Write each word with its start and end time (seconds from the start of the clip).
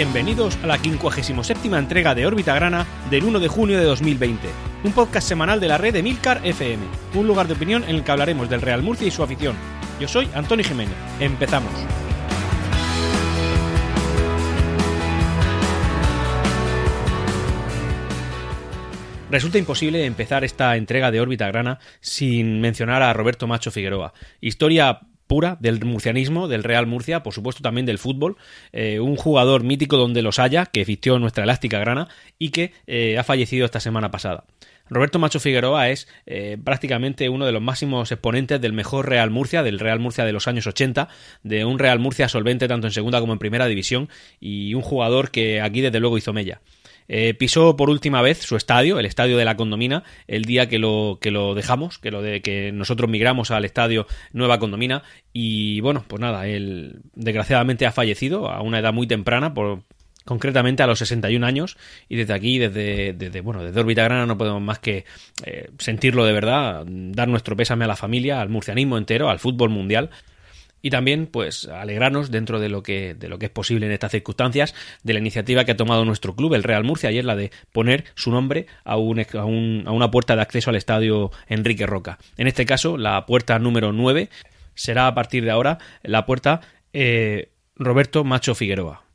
Bienvenidos 0.00 0.56
a 0.62 0.66
la 0.66 0.78
57 0.78 1.76
entrega 1.76 2.14
de 2.14 2.26
Órbita 2.26 2.54
Grana 2.54 2.86
del 3.10 3.22
1 3.22 3.38
de 3.38 3.48
junio 3.48 3.78
de 3.78 3.84
2020, 3.84 4.48
un 4.82 4.92
podcast 4.92 5.28
semanal 5.28 5.60
de 5.60 5.68
la 5.68 5.76
red 5.76 5.92
de 5.92 6.02
Milcar 6.02 6.40
FM, 6.42 6.82
un 7.12 7.26
lugar 7.26 7.46
de 7.46 7.52
opinión 7.52 7.84
en 7.84 7.96
el 7.96 8.02
que 8.02 8.10
hablaremos 8.10 8.48
del 8.48 8.62
Real 8.62 8.82
Murcia 8.82 9.06
y 9.06 9.10
su 9.10 9.22
afición. 9.22 9.56
Yo 10.00 10.08
soy 10.08 10.26
Antonio 10.32 10.64
Jiménez. 10.64 10.94
Empezamos. 11.20 11.70
Resulta 19.30 19.58
imposible 19.58 20.06
empezar 20.06 20.44
esta 20.44 20.76
entrega 20.76 21.10
de 21.10 21.20
órbita 21.20 21.46
grana 21.48 21.78
sin 22.00 22.62
mencionar 22.62 23.02
a 23.02 23.12
Roberto 23.12 23.46
Macho 23.46 23.70
Figueroa. 23.70 24.14
Historia 24.40 25.09
pura 25.30 25.56
del 25.60 25.84
murcianismo, 25.84 26.48
del 26.48 26.64
Real 26.64 26.88
Murcia, 26.88 27.22
por 27.22 27.32
supuesto 27.32 27.62
también 27.62 27.86
del 27.86 27.98
fútbol, 27.98 28.36
eh, 28.72 28.98
un 28.98 29.14
jugador 29.14 29.62
mítico 29.62 29.96
donde 29.96 30.22
los 30.22 30.40
haya, 30.40 30.66
que 30.66 30.84
vistió 30.84 31.20
nuestra 31.20 31.44
elástica 31.44 31.78
grana 31.78 32.08
y 32.36 32.50
que 32.50 32.72
eh, 32.88 33.16
ha 33.16 33.22
fallecido 33.22 33.64
esta 33.64 33.78
semana 33.78 34.10
pasada. 34.10 34.42
Roberto 34.88 35.20
Macho 35.20 35.38
Figueroa 35.38 35.88
es 35.90 36.08
eh, 36.26 36.58
prácticamente 36.64 37.28
uno 37.28 37.46
de 37.46 37.52
los 37.52 37.62
máximos 37.62 38.10
exponentes 38.10 38.60
del 38.60 38.72
mejor 38.72 39.08
Real 39.08 39.30
Murcia, 39.30 39.62
del 39.62 39.78
Real 39.78 40.00
Murcia 40.00 40.24
de 40.24 40.32
los 40.32 40.48
años 40.48 40.66
80, 40.66 41.06
de 41.44 41.64
un 41.64 41.78
Real 41.78 42.00
Murcia 42.00 42.28
solvente 42.28 42.66
tanto 42.66 42.88
en 42.88 42.92
segunda 42.92 43.20
como 43.20 43.32
en 43.32 43.38
primera 43.38 43.66
división 43.66 44.08
y 44.40 44.74
un 44.74 44.82
jugador 44.82 45.30
que 45.30 45.60
aquí 45.60 45.80
desde 45.80 46.00
luego 46.00 46.18
hizo 46.18 46.32
mella. 46.32 46.60
Eh, 47.12 47.34
pisó 47.34 47.76
por 47.76 47.90
última 47.90 48.22
vez 48.22 48.38
su 48.38 48.54
estadio, 48.54 49.00
el 49.00 49.04
estadio 49.04 49.36
de 49.36 49.44
la 49.44 49.56
Condomina, 49.56 50.04
el 50.28 50.44
día 50.44 50.68
que 50.68 50.78
lo, 50.78 51.18
que 51.20 51.32
lo 51.32 51.56
dejamos, 51.56 51.98
que, 51.98 52.12
lo 52.12 52.22
de, 52.22 52.40
que 52.40 52.70
nosotros 52.70 53.10
migramos 53.10 53.50
al 53.50 53.64
estadio 53.64 54.06
Nueva 54.32 54.60
Condomina. 54.60 55.02
Y 55.32 55.80
bueno, 55.80 56.04
pues 56.06 56.20
nada, 56.20 56.46
él 56.46 57.00
desgraciadamente 57.16 57.84
ha 57.84 57.90
fallecido 57.90 58.48
a 58.48 58.62
una 58.62 58.78
edad 58.78 58.92
muy 58.92 59.08
temprana, 59.08 59.52
por, 59.54 59.82
concretamente 60.24 60.84
a 60.84 60.86
los 60.86 61.00
61 61.00 61.44
años 61.44 61.76
y 62.08 62.14
desde 62.14 62.32
aquí 62.32 62.58
desde, 62.60 63.12
desde 63.14 63.40
bueno 63.40 63.64
desde 63.64 63.80
órbita 63.80 64.04
grana 64.04 64.26
no 64.26 64.38
podemos 64.38 64.62
más 64.62 64.78
que 64.78 65.04
eh, 65.44 65.70
sentirlo 65.78 66.24
de 66.24 66.32
verdad 66.32 66.84
dar 66.86 67.26
nuestro 67.26 67.56
pésame 67.56 67.86
a 67.86 67.88
la 67.88 67.96
familia 67.96 68.40
al 68.40 68.50
murcianismo 68.50 68.98
entero 68.98 69.30
al 69.30 69.40
fútbol 69.40 69.70
mundial 69.70 70.10
y 70.82 70.90
también 70.90 71.26
pues 71.26 71.66
alegrarnos 71.66 72.30
dentro 72.30 72.60
de 72.60 72.68
lo 72.68 72.82
que 72.82 73.14
de 73.14 73.28
lo 73.28 73.38
que 73.38 73.46
es 73.46 73.52
posible 73.52 73.86
en 73.86 73.92
estas 73.92 74.12
circunstancias 74.12 74.74
de 75.02 75.12
la 75.12 75.18
iniciativa 75.18 75.64
que 75.64 75.72
ha 75.72 75.76
tomado 75.76 76.04
nuestro 76.04 76.34
club 76.34 76.54
el 76.54 76.62
Real 76.62 76.84
Murcia 76.84 77.10
y 77.10 77.18
es 77.18 77.24
la 77.24 77.36
de 77.36 77.50
poner 77.72 78.04
su 78.14 78.30
nombre 78.30 78.66
a, 78.84 78.96
un, 78.96 79.20
a, 79.20 79.44
un, 79.44 79.84
a 79.86 79.92
una 79.92 80.10
puerta 80.10 80.36
de 80.36 80.42
acceso 80.42 80.70
al 80.70 80.76
estadio 80.76 81.30
Enrique 81.48 81.86
Roca. 81.86 82.18
En 82.36 82.46
este 82.46 82.66
caso 82.66 82.96
la 82.96 83.26
puerta 83.26 83.58
número 83.58 83.92
9 83.92 84.30
será 84.74 85.06
a 85.06 85.14
partir 85.14 85.44
de 85.44 85.50
ahora 85.50 85.78
la 86.02 86.26
puerta 86.26 86.60
eh, 86.92 87.50
Roberto 87.76 88.24
Macho 88.24 88.54
Figueroa 88.54 89.09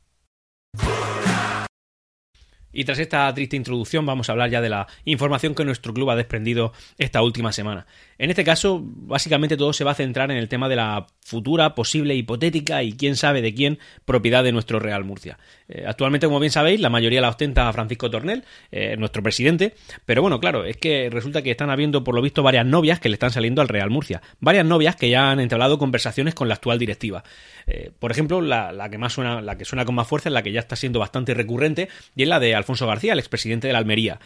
y 2.76 2.84
tras 2.84 2.98
esta 2.98 3.32
triste 3.32 3.56
introducción 3.56 4.04
vamos 4.04 4.28
a 4.28 4.32
hablar 4.32 4.50
ya 4.50 4.60
de 4.60 4.68
la 4.68 4.86
información 5.06 5.54
que 5.54 5.64
nuestro 5.64 5.94
club 5.94 6.10
ha 6.10 6.16
desprendido 6.16 6.74
esta 6.98 7.22
última 7.22 7.50
semana. 7.50 7.86
En 8.18 8.28
este 8.28 8.44
caso, 8.44 8.82
básicamente 8.84 9.56
todo 9.56 9.72
se 9.72 9.82
va 9.82 9.92
a 9.92 9.94
centrar 9.94 10.30
en 10.30 10.36
el 10.36 10.48
tema 10.48 10.68
de 10.68 10.76
la 10.76 11.06
futura, 11.24 11.74
posible, 11.74 12.14
hipotética 12.14 12.82
y 12.82 12.92
quién 12.92 13.16
sabe 13.16 13.40
de 13.40 13.54
quién 13.54 13.78
propiedad 14.04 14.44
de 14.44 14.52
nuestro 14.52 14.78
Real 14.78 15.04
Murcia. 15.04 15.38
Eh, 15.68 15.84
actualmente, 15.86 16.26
como 16.26 16.40
bien 16.40 16.52
sabéis, 16.52 16.80
la 16.80 16.90
mayoría 16.90 17.20
la 17.20 17.28
ostenta 17.28 17.72
Francisco 17.72 18.10
Tornel, 18.10 18.44
eh, 18.70 18.96
nuestro 18.96 19.22
presidente, 19.22 19.74
pero 20.04 20.22
bueno, 20.22 20.38
claro, 20.40 20.64
es 20.64 20.76
que 20.76 21.10
resulta 21.10 21.42
que 21.42 21.50
están 21.50 21.70
habiendo 21.70 22.04
por 22.04 22.14
lo 22.14 22.22
visto 22.22 22.42
varias 22.42 22.66
novias 22.66 23.00
que 23.00 23.08
le 23.08 23.14
están 23.14 23.30
saliendo 23.30 23.62
al 23.62 23.68
Real 23.68 23.90
Murcia. 23.90 24.22
Varias 24.40 24.64
novias 24.64 24.96
que 24.96 25.10
ya 25.10 25.30
han 25.30 25.40
entablado 25.40 25.78
conversaciones 25.78 26.34
con 26.34 26.48
la 26.48 26.54
actual 26.54 26.78
directiva. 26.78 27.24
Eh, 27.66 27.90
por 27.98 28.12
ejemplo, 28.12 28.40
la, 28.40 28.88
que 28.90 28.98
más 28.98 29.12
suena, 29.12 29.40
la 29.40 29.58
que 29.58 29.64
suena 29.64 29.84
con 29.84 29.94
más 29.94 30.06
fuerza 30.06 30.28
es 30.28 30.32
la 30.32 30.42
que 30.42 30.52
ya 30.52 30.60
está 30.60 30.76
siendo 30.76 31.00
bastante 31.00 31.34
recurrente 31.34 31.88
y 32.14 32.22
es 32.22 32.28
la 32.28 32.38
de 32.38 32.54
Alfonso 32.54 32.86
García, 32.86 33.12
el 33.12 33.18
expresidente 33.18 33.66
de 33.66 33.72
la 33.72 33.80
Almería. 33.80 34.20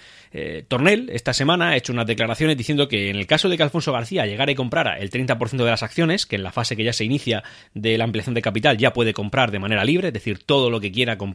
Tornel, 0.69 1.11
esta 1.13 1.33
semana, 1.33 1.71
ha 1.71 1.77
hecho 1.77 1.93
unas 1.93 2.07
declaraciones 2.07 2.57
diciendo 2.57 2.87
que 2.87 3.11
en 3.11 3.17
el 3.17 3.27
caso 3.27 3.49
de 3.49 3.57
que 3.57 3.63
Alfonso 3.63 3.93
García 3.93 4.27
llegara 4.27 4.53
y 4.53 4.55
comprara 4.55 4.99
el 4.99 5.11
30% 5.11 5.65
de 5.65 5.71
las 5.71 5.83
acciones, 5.83 6.27
que 6.27 6.37
en 6.37 6.43
la 6.43 6.53
fase 6.53 6.77
que 6.77 6.85
ya 6.85 6.93
se 6.93 7.05
inicia 7.05 7.43
de 7.75 7.99
la 7.99 8.05
ampliación 8.05 8.35
de 8.35 8.43
capital 8.43 8.77
ya 8.77 8.93
puede 8.93 9.13
comprar 9.13 9.51
de 9.51 9.59
manera 9.59 9.85
libre, 9.85 10.09
es 10.09 10.15
decir, 10.15 10.39
todo 10.45 10.71
lo 10.71 10.81
que 10.81 10.93
quiera 10.93 11.19
comprar, 11.19 11.30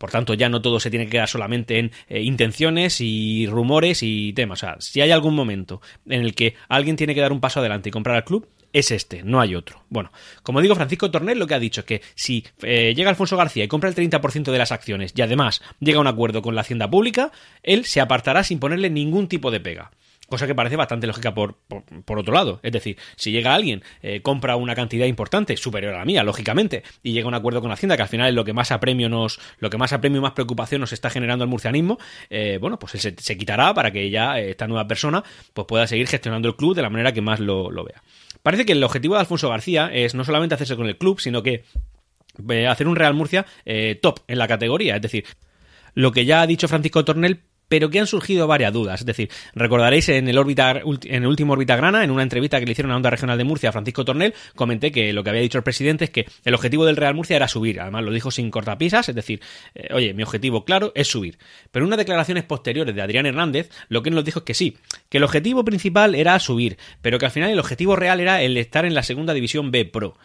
por 0.00 0.10
tanto, 0.10 0.32
ya 0.32 0.48
no 0.48 0.62
todo 0.62 0.80
se 0.80 0.88
tiene 0.88 1.04
que 1.04 1.12
quedar 1.12 1.28
solamente 1.28 1.78
en 1.78 1.92
eh, 2.08 2.22
intenciones 2.22 3.02
y 3.02 3.46
rumores 3.46 4.02
y 4.02 4.32
temas. 4.32 4.60
O 4.60 4.66
sea, 4.66 4.76
si 4.78 5.02
hay 5.02 5.10
algún 5.10 5.34
momento 5.34 5.82
en 6.06 6.22
el 6.22 6.34
que 6.34 6.54
alguien 6.70 6.96
tiene 6.96 7.14
que 7.14 7.20
dar 7.20 7.32
un 7.32 7.40
paso 7.40 7.60
adelante 7.60 7.90
y 7.90 7.92
comprar 7.92 8.16
al 8.16 8.24
club, 8.24 8.48
es 8.72 8.90
este, 8.92 9.22
no 9.22 9.42
hay 9.42 9.54
otro. 9.54 9.84
Bueno, 9.90 10.10
como 10.42 10.62
digo, 10.62 10.74
Francisco 10.74 11.10
Tornel 11.10 11.38
lo 11.38 11.46
que 11.46 11.54
ha 11.54 11.58
dicho 11.58 11.80
es 11.80 11.86
que 11.86 12.02
si 12.14 12.46
eh, 12.62 12.94
llega 12.96 13.10
Alfonso 13.10 13.36
García 13.36 13.64
y 13.64 13.68
compra 13.68 13.90
el 13.90 13.94
30% 13.94 14.50
de 14.50 14.58
las 14.58 14.72
acciones 14.72 15.12
y 15.14 15.20
además 15.20 15.60
llega 15.80 15.98
a 15.98 16.00
un 16.00 16.06
acuerdo 16.06 16.40
con 16.40 16.54
la 16.54 16.62
Hacienda 16.62 16.88
Pública, 16.88 17.30
él 17.62 17.84
se 17.84 18.00
apartará 18.00 18.42
sin 18.42 18.58
ponerle 18.58 18.88
ningún 18.88 19.28
tipo 19.28 19.50
de 19.50 19.60
pega 19.60 19.90
cosa 20.30 20.46
que 20.46 20.54
parece 20.54 20.76
bastante 20.76 21.06
lógica 21.06 21.34
por, 21.34 21.56
por, 22.04 22.18
otro 22.18 22.32
lado. 22.32 22.60
Es 22.62 22.72
decir, 22.72 22.96
si 23.16 23.32
llega 23.32 23.52
alguien, 23.54 23.82
eh, 24.00 24.22
compra 24.22 24.56
una 24.56 24.74
cantidad 24.74 25.06
importante, 25.06 25.56
superior 25.56 25.94
a 25.94 25.98
la 25.98 26.04
mía, 26.04 26.22
lógicamente, 26.22 26.84
y 27.02 27.12
llega 27.12 27.26
a 27.26 27.28
un 27.28 27.34
acuerdo 27.34 27.60
con 27.60 27.72
Hacienda, 27.72 27.96
que 27.96 28.02
al 28.02 28.08
final 28.08 28.28
es 28.28 28.34
lo 28.34 28.44
que 28.44 28.52
más 28.52 28.70
apremio 28.70 29.08
nos, 29.08 29.40
lo 29.58 29.68
que 29.68 29.76
más 29.76 29.92
apremio 29.92 30.20
y 30.20 30.22
más 30.22 30.32
preocupación 30.32 30.80
nos 30.80 30.92
está 30.92 31.10
generando 31.10 31.44
el 31.44 31.50
murcianismo, 31.50 31.98
eh, 32.30 32.58
bueno, 32.60 32.78
pues 32.78 32.94
él 32.94 33.16
se, 33.18 33.36
quitará 33.36 33.74
para 33.74 33.90
que 33.90 34.08
ya 34.08 34.38
eh, 34.38 34.50
esta 34.50 34.68
nueva 34.68 34.86
persona 34.86 35.24
pues 35.52 35.66
pueda 35.66 35.86
seguir 35.86 36.06
gestionando 36.06 36.48
el 36.48 36.56
club 36.56 36.76
de 36.76 36.82
la 36.82 36.90
manera 36.90 37.12
que 37.12 37.20
más 37.20 37.40
lo, 37.40 37.68
vea. 37.84 38.02
Parece 38.42 38.64
que 38.64 38.72
el 38.72 38.84
objetivo 38.84 39.14
de 39.14 39.20
Alfonso 39.20 39.50
García 39.50 39.90
es 39.92 40.14
no 40.14 40.24
solamente 40.24 40.54
hacerse 40.54 40.76
con 40.76 40.86
el 40.86 40.96
club, 40.96 41.20
sino 41.20 41.42
que 41.42 41.64
hacer 42.68 42.86
un 42.86 42.96
Real 42.96 43.14
Murcia 43.14 43.44
top 44.00 44.20
en 44.28 44.38
la 44.38 44.48
categoría. 44.48 44.96
Es 44.96 45.02
decir, 45.02 45.24
lo 45.94 46.12
que 46.12 46.24
ya 46.24 46.40
ha 46.40 46.46
dicho 46.46 46.68
Francisco 46.68 47.04
Tornel 47.04 47.40
pero 47.70 47.88
que 47.88 48.00
han 48.00 48.08
surgido 48.08 48.48
varias 48.48 48.72
dudas. 48.72 49.00
Es 49.00 49.06
decir, 49.06 49.30
recordaréis 49.54 50.08
en 50.08 50.28
el, 50.28 50.36
en 50.36 51.22
el 51.22 51.26
último 51.26 51.52
órbita 51.52 51.76
grana, 51.76 52.02
en 52.02 52.10
una 52.10 52.24
entrevista 52.24 52.58
que 52.58 52.66
le 52.66 52.72
hicieron 52.72 52.90
a 52.90 52.96
Onda 52.96 53.10
Regional 53.10 53.38
de 53.38 53.44
Murcia 53.44 53.68
a 53.68 53.72
Francisco 53.72 54.04
Tornel, 54.04 54.34
comenté 54.56 54.90
que 54.90 55.12
lo 55.12 55.22
que 55.22 55.30
había 55.30 55.40
dicho 55.40 55.56
el 55.56 55.62
presidente 55.62 56.06
es 56.06 56.10
que 56.10 56.26
el 56.44 56.54
objetivo 56.54 56.84
del 56.84 56.96
Real 56.96 57.14
Murcia 57.14 57.36
era 57.36 57.46
subir. 57.46 57.80
Además, 57.80 58.02
lo 58.02 58.10
dijo 58.10 58.32
sin 58.32 58.50
cortapisas, 58.50 59.08
es 59.08 59.14
decir, 59.14 59.40
eh, 59.76 59.86
oye, 59.94 60.12
mi 60.14 60.24
objetivo 60.24 60.64
claro 60.64 60.90
es 60.96 61.06
subir. 61.06 61.38
Pero 61.70 61.84
en 61.84 61.86
unas 61.86 61.98
declaraciones 61.98 62.42
posteriores 62.42 62.92
de 62.92 63.02
Adrián 63.02 63.26
Hernández, 63.26 63.70
lo 63.88 64.02
que 64.02 64.10
nos 64.10 64.24
dijo 64.24 64.40
es 64.40 64.44
que 64.44 64.54
sí, 64.54 64.76
que 65.08 65.18
el 65.18 65.24
objetivo 65.24 65.64
principal 65.64 66.16
era 66.16 66.36
subir, 66.40 66.76
pero 67.02 67.20
que 67.20 67.26
al 67.26 67.32
final 67.32 67.50
el 67.50 67.58
objetivo 67.60 67.94
real 67.94 68.18
era 68.18 68.42
el 68.42 68.56
estar 68.56 68.84
en 68.84 68.94
la 68.94 69.04
segunda 69.04 69.32
división 69.32 69.70
B 69.70 69.84
Pro. 69.84 70.16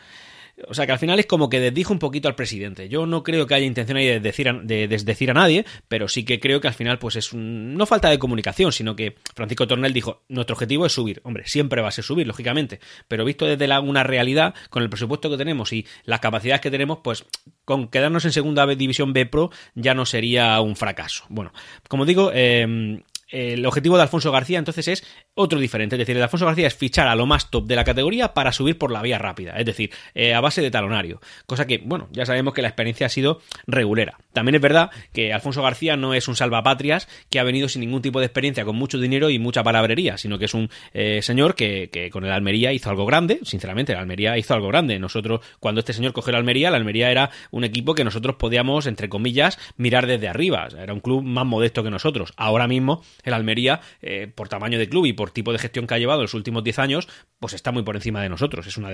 O 0.68 0.74
sea 0.74 0.86
que 0.86 0.94
al 0.94 1.00
final 1.00 1.20
es 1.20 1.26
como 1.26 1.50
que 1.50 1.60
desdijo 1.60 1.92
un 1.92 2.00
poquito 2.00 2.28
al 2.28 2.36
presidente. 2.36 2.88
Yo 2.88 3.06
no 3.06 3.24
creo 3.24 3.46
que 3.46 3.56
haya 3.56 3.66
intención 3.66 3.98
ahí 3.98 4.06
de, 4.06 4.20
decir 4.20 4.54
de 4.64 4.88
desdecir 4.88 5.32
a 5.32 5.34
nadie, 5.34 5.66
pero 5.88 6.08
sí 6.08 6.24
que 6.24 6.40
creo 6.40 6.62
que 6.62 6.68
al 6.68 6.74
final 6.74 6.98
pues 6.98 7.18
es 7.18 7.34
un, 7.34 7.76
no 7.76 7.86
falta 7.86 8.10
de 8.10 8.20
comunicación, 8.20 8.72
sino 8.72 8.96
que 8.96 9.16
Francisco 9.36 9.68
Tornel 9.68 9.94
dijo, 9.94 10.24
nuestro 10.30 10.54
objetivo 10.54 10.86
es 10.86 10.94
subir. 10.94 11.22
Hombre, 11.24 11.44
siempre 11.48 11.82
va 11.82 11.90
a 11.90 11.92
ser 11.92 12.04
subir, 12.04 12.26
lógicamente, 12.26 12.80
pero 13.08 13.26
visto 13.26 13.46
desde 13.46 13.66
una 13.80 14.04
realidad, 14.04 14.54
con 14.70 14.84
el 14.84 14.90
presupuesto 14.90 15.30
que 15.30 15.38
tenemos 15.38 15.74
y 15.74 15.86
las 16.06 16.20
capacidades 16.20 16.62
que 16.62 16.72
tenemos, 16.72 17.00
pues 17.04 17.26
con 17.66 17.90
quedarnos 17.90 18.24
en 18.26 18.32
segunda 18.32 18.66
división 18.68 19.12
B 19.12 19.26
Pro 19.26 19.52
ya 19.74 19.94
no 19.94 20.06
sería 20.06 20.60
un 20.62 20.76
fracaso. 20.76 21.26
Bueno, 21.30 21.52
como 21.90 22.06
digo, 22.06 22.32
eh, 22.34 23.02
el 23.28 23.66
objetivo 23.66 23.96
de 23.98 24.04
Alfonso 24.04 24.32
García 24.32 24.60
entonces 24.60 24.88
es 24.88 25.04
otro 25.34 25.60
diferente. 25.60 25.96
Es 25.96 26.00
decir, 26.00 26.16
el 26.16 26.24
Alfonso 26.24 26.46
García 26.46 26.68
es 26.68 26.76
fichar 26.76 27.08
a 27.08 27.16
lo 27.16 27.26
más 27.26 27.50
top 27.50 27.66
de 27.66 27.76
la 27.76 27.84
categoría 27.84 28.34
para 28.34 28.52
subir 28.52 28.78
por 28.78 28.92
la 28.92 29.02
vía 29.02 29.18
rápida. 29.18 29.54
Es 29.58 29.66
decir, 29.66 29.92
eh, 30.14 30.34
a 30.34 30.42
base 30.42 30.62
de 30.62 30.72
talonario. 30.72 31.20
Cosa 31.46 31.66
que, 31.66 31.80
bueno, 31.80 32.08
ya 32.12 32.26
sabemos 32.26 32.54
que 32.54 32.62
la 32.62 32.68
experiencia 32.68 33.08
ha 33.08 33.10
sido 33.10 33.42
regulera. 33.68 34.18
También 34.34 34.56
es 34.56 34.62
verdad 34.62 34.92
que 35.14 35.34
Alfonso 35.34 35.64
García 35.64 35.98
no 35.98 36.14
es 36.14 36.28
un 36.28 36.36
salvapatrias 36.36 37.08
que 37.30 37.40
ha 37.40 37.44
venido 37.44 37.68
sin 37.68 37.82
ningún 37.82 38.02
tipo 38.02 38.20
de 38.20 38.26
experiencia, 38.28 38.66
con 38.66 38.76
mucho 38.76 39.00
dinero 39.00 39.30
y 39.30 39.40
mucha 39.40 39.64
palabrería, 39.64 40.18
sino 40.18 40.38
que 40.38 40.46
es 40.46 40.54
un 40.54 40.70
eh, 40.94 41.22
señor 41.22 41.56
que, 41.56 41.90
que, 41.92 42.10
con 42.10 42.26
el 42.26 42.32
Almería 42.32 42.74
hizo 42.74 42.90
algo 42.90 43.06
grande. 43.06 43.40
Sinceramente, 43.44 43.94
el 43.94 44.00
Almería 44.00 44.38
hizo 44.38 44.54
algo 44.54 44.68
grande. 44.68 45.00
Nosotros, 45.00 45.42
cuando 45.60 45.80
este 45.80 45.94
señor 45.94 46.14
cogió 46.14 46.30
el 46.32 46.38
Almería, 46.38 46.70
la 46.70 46.78
Almería 46.78 47.12
era 47.12 47.32
un 47.52 47.64
equipo 47.64 47.96
que 47.96 48.04
nosotros 48.04 48.36
podíamos, 48.36 48.86
entre 48.86 49.10
comillas, 49.10 49.58
mirar 49.78 50.06
desde 50.06 50.28
arriba. 50.28 50.68
era 50.78 50.94
un 50.94 51.00
club 51.00 51.24
más 51.24 51.46
modesto 51.46 51.84
que 51.84 51.90
nosotros. 51.90 52.34
Ahora 52.38 52.68
mismo 52.68 53.04
el 53.24 53.34
Almería, 53.34 53.82
eh, 54.02 54.28
por 54.34 54.50
tamaño 54.50 54.78
de 54.78 54.90
club 54.90 55.06
y 55.06 55.14
por 55.14 55.32
tipo 55.32 55.52
de 55.52 55.60
gestión 55.60 55.88
que 55.88 55.94
ha 55.94 55.98
llevado 55.98 56.22
en 56.22 56.24
los 56.24 56.34
últimos 56.34 56.64
10 56.64 56.80
años, 56.80 57.08
pues 57.40 57.54
está 57.54 57.72
muy 57.72 57.84
por 57.84 57.96
encima 57.96 58.22
de 58.22 58.30
nosotros. 58.30 58.68
Es 58.68 58.78
una 58.78 58.90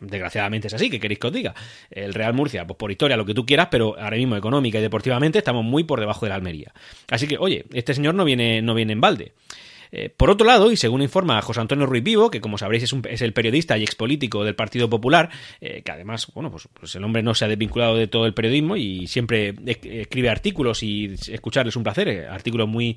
desgraciadamente 0.00 0.68
es 0.68 0.74
así, 0.74 0.90
que 0.90 1.00
queréis 1.00 1.18
que 1.18 1.26
os 1.26 1.32
diga. 1.32 1.54
El 1.90 2.14
Real 2.14 2.34
Murcia, 2.34 2.66
pues 2.66 2.76
por 2.76 2.90
historia, 2.90 3.16
lo 3.16 3.24
que 3.24 3.34
tú 3.34 3.46
quieras, 3.46 3.68
pero 3.70 3.98
ahora 3.98 4.16
mismo 4.16 4.36
económica 4.36 4.78
y 4.78 4.82
deportivamente 4.82 5.38
estamos 5.38 5.64
muy 5.64 5.84
por 5.84 6.00
debajo 6.00 6.26
de 6.26 6.30
la 6.30 6.36
Almería. 6.36 6.72
Así 7.10 7.26
que, 7.26 7.36
oye, 7.38 7.64
este 7.72 7.94
señor 7.94 8.14
no 8.14 8.24
viene, 8.24 8.62
no 8.62 8.74
viene 8.74 8.92
en 8.92 9.00
balde. 9.00 9.32
Por 10.16 10.30
otro 10.30 10.46
lado, 10.46 10.72
y 10.72 10.76
según 10.76 11.02
informa 11.02 11.40
José 11.42 11.60
Antonio 11.60 11.86
Ruiz 11.86 12.02
Vivo, 12.02 12.30
que 12.30 12.40
como 12.40 12.58
sabréis 12.58 12.84
es, 12.84 12.92
un, 12.92 13.02
es 13.08 13.22
el 13.22 13.32
periodista 13.32 13.76
y 13.78 13.82
expolítico 13.82 14.44
del 14.44 14.54
Partido 14.54 14.88
Popular, 14.88 15.30
que 15.60 15.90
además, 15.90 16.28
bueno, 16.34 16.50
pues, 16.50 16.68
pues, 16.72 16.94
el 16.94 17.04
hombre 17.04 17.22
no 17.22 17.34
se 17.34 17.44
ha 17.44 17.48
desvinculado 17.48 17.96
de 17.96 18.06
todo 18.06 18.26
el 18.26 18.34
periodismo 18.34 18.76
y 18.76 19.06
siempre 19.06 19.54
escribe 19.66 20.30
artículos 20.30 20.82
y 20.82 21.14
escucharles 21.28 21.74
es 21.74 21.76
un 21.76 21.82
placer, 21.82 22.28
artículos 22.28 22.68
muy, 22.68 22.96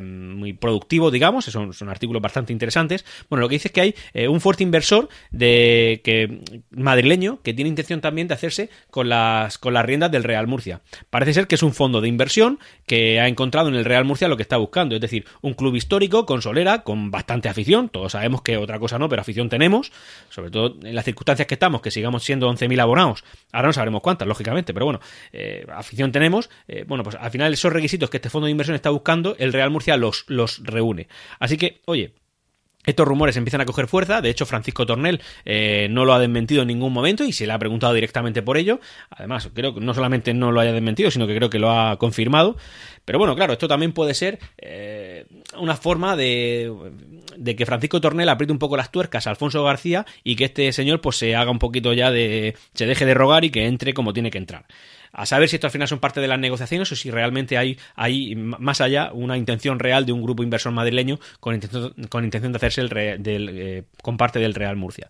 muy 0.00 0.52
productivos, 0.52 1.12
digamos, 1.12 1.44
son, 1.44 1.72
son 1.72 1.88
artículos 1.88 2.22
bastante 2.22 2.52
interesantes. 2.52 3.04
Bueno, 3.28 3.42
lo 3.42 3.48
que 3.48 3.56
dice 3.56 3.68
es 3.68 3.72
que 3.72 3.80
hay 3.80 3.94
un 4.28 4.40
fuerte 4.40 4.62
inversor 4.62 5.08
de 5.30 6.00
que 6.04 6.40
madrileño 6.70 7.40
que 7.42 7.54
tiene 7.54 7.68
intención 7.68 8.00
también 8.00 8.28
de 8.28 8.34
hacerse 8.34 8.70
con 8.90 9.08
las, 9.08 9.58
con 9.58 9.74
las 9.74 9.84
riendas 9.84 10.10
del 10.10 10.24
Real 10.24 10.46
Murcia. 10.46 10.80
Parece 11.10 11.34
ser 11.34 11.46
que 11.46 11.54
es 11.54 11.62
un 11.62 11.74
fondo 11.74 12.00
de 12.00 12.08
inversión 12.08 12.58
que 12.86 13.20
ha 13.20 13.28
encontrado 13.28 13.68
en 13.68 13.74
el 13.74 13.84
Real 13.84 14.04
Murcia 14.04 14.28
lo 14.28 14.36
que 14.36 14.42
está 14.42 14.56
buscando, 14.56 14.94
es 14.94 15.00
decir, 15.00 15.24
un 15.42 15.54
club 15.54 15.74
histórico 15.76 16.26
con 16.26 16.35
solera, 16.42 16.82
con 16.82 17.10
bastante 17.10 17.48
afición, 17.48 17.88
todos 17.88 18.12
sabemos 18.12 18.42
que 18.42 18.56
otra 18.56 18.78
cosa 18.78 18.98
no, 18.98 19.08
pero 19.08 19.22
afición 19.22 19.48
tenemos, 19.48 19.92
sobre 20.28 20.50
todo 20.50 20.76
en 20.82 20.94
las 20.94 21.04
circunstancias 21.04 21.46
que 21.46 21.54
estamos, 21.54 21.80
que 21.80 21.90
sigamos 21.90 22.24
siendo 22.24 22.50
11.000 22.50 22.80
abonados, 22.80 23.24
ahora 23.52 23.68
no 23.68 23.72
sabremos 23.72 24.00
cuántas, 24.02 24.28
lógicamente, 24.28 24.72
pero 24.74 24.86
bueno, 24.86 25.00
eh, 25.32 25.66
afición 25.72 26.12
tenemos, 26.12 26.50
eh, 26.68 26.84
bueno, 26.86 27.04
pues 27.04 27.16
al 27.16 27.30
final 27.30 27.52
esos 27.52 27.72
requisitos 27.72 28.10
que 28.10 28.18
este 28.18 28.30
fondo 28.30 28.46
de 28.46 28.52
inversión 28.52 28.74
está 28.74 28.90
buscando, 28.90 29.36
el 29.38 29.52
Real 29.52 29.70
Murcia 29.70 29.96
los, 29.96 30.24
los 30.28 30.62
reúne. 30.64 31.08
Así 31.38 31.56
que, 31.56 31.80
oye, 31.86 32.12
estos 32.86 33.06
rumores 33.06 33.36
empiezan 33.36 33.60
a 33.60 33.66
coger 33.66 33.88
fuerza, 33.88 34.20
de 34.22 34.30
hecho 34.30 34.46
Francisco 34.46 34.86
Tornel 34.86 35.20
eh, 35.44 35.88
no 35.90 36.04
lo 36.04 36.14
ha 36.14 36.18
desmentido 36.18 36.62
en 36.62 36.68
ningún 36.68 36.92
momento 36.92 37.24
y 37.24 37.32
se 37.32 37.46
le 37.46 37.52
ha 37.52 37.58
preguntado 37.58 37.92
directamente 37.92 38.42
por 38.42 38.56
ello. 38.56 38.80
Además, 39.10 39.50
creo 39.52 39.74
que 39.74 39.80
no 39.80 39.92
solamente 39.92 40.32
no 40.32 40.52
lo 40.52 40.60
haya 40.60 40.72
desmentido, 40.72 41.10
sino 41.10 41.26
que 41.26 41.34
creo 41.34 41.50
que 41.50 41.58
lo 41.58 41.70
ha 41.70 41.98
confirmado. 41.98 42.56
Pero 43.04 43.18
bueno, 43.18 43.36
claro, 43.36 43.52
esto 43.52 43.68
también 43.68 43.92
puede 43.92 44.14
ser 44.14 44.38
eh, 44.58 45.26
una 45.58 45.76
forma 45.76 46.16
de, 46.16 46.72
de, 47.36 47.56
que 47.56 47.66
Francisco 47.66 48.00
Tornel 48.00 48.28
apriete 48.28 48.52
un 48.52 48.58
poco 48.58 48.76
las 48.76 48.90
tuercas 48.90 49.26
a 49.26 49.30
Alfonso 49.30 49.62
García 49.62 50.06
y 50.24 50.34
que 50.34 50.46
este 50.46 50.72
señor 50.72 51.00
pues 51.00 51.16
se 51.16 51.36
haga 51.36 51.50
un 51.50 51.60
poquito 51.60 51.92
ya 51.92 52.10
de... 52.10 52.56
se 52.74 52.86
deje 52.86 53.06
de 53.06 53.14
rogar 53.14 53.44
y 53.44 53.50
que 53.50 53.66
entre 53.66 53.94
como 53.94 54.12
tiene 54.12 54.30
que 54.30 54.38
entrar 54.38 54.66
a 55.16 55.24
saber 55.24 55.48
si 55.48 55.56
esto 55.56 55.66
al 55.66 55.70
final 55.70 55.88
son 55.88 55.98
parte 55.98 56.20
de 56.20 56.28
las 56.28 56.38
negociaciones 56.38 56.92
o 56.92 56.96
si 56.96 57.10
realmente 57.10 57.56
hay, 57.56 57.78
hay 57.94 58.36
más 58.36 58.82
allá 58.82 59.10
una 59.14 59.38
intención 59.38 59.78
real 59.78 60.04
de 60.04 60.12
un 60.12 60.22
grupo 60.22 60.42
inversor 60.42 60.72
madrileño 60.72 61.18
con 61.40 61.54
intención, 61.54 61.94
con 62.10 62.24
intención 62.24 62.52
de 62.52 62.56
hacerse 62.56 62.82
el 62.82 62.88
del, 63.22 63.48
eh, 63.50 63.84
con 64.02 64.18
parte 64.18 64.38
del 64.38 64.54
Real 64.54 64.76
Murcia. 64.76 65.08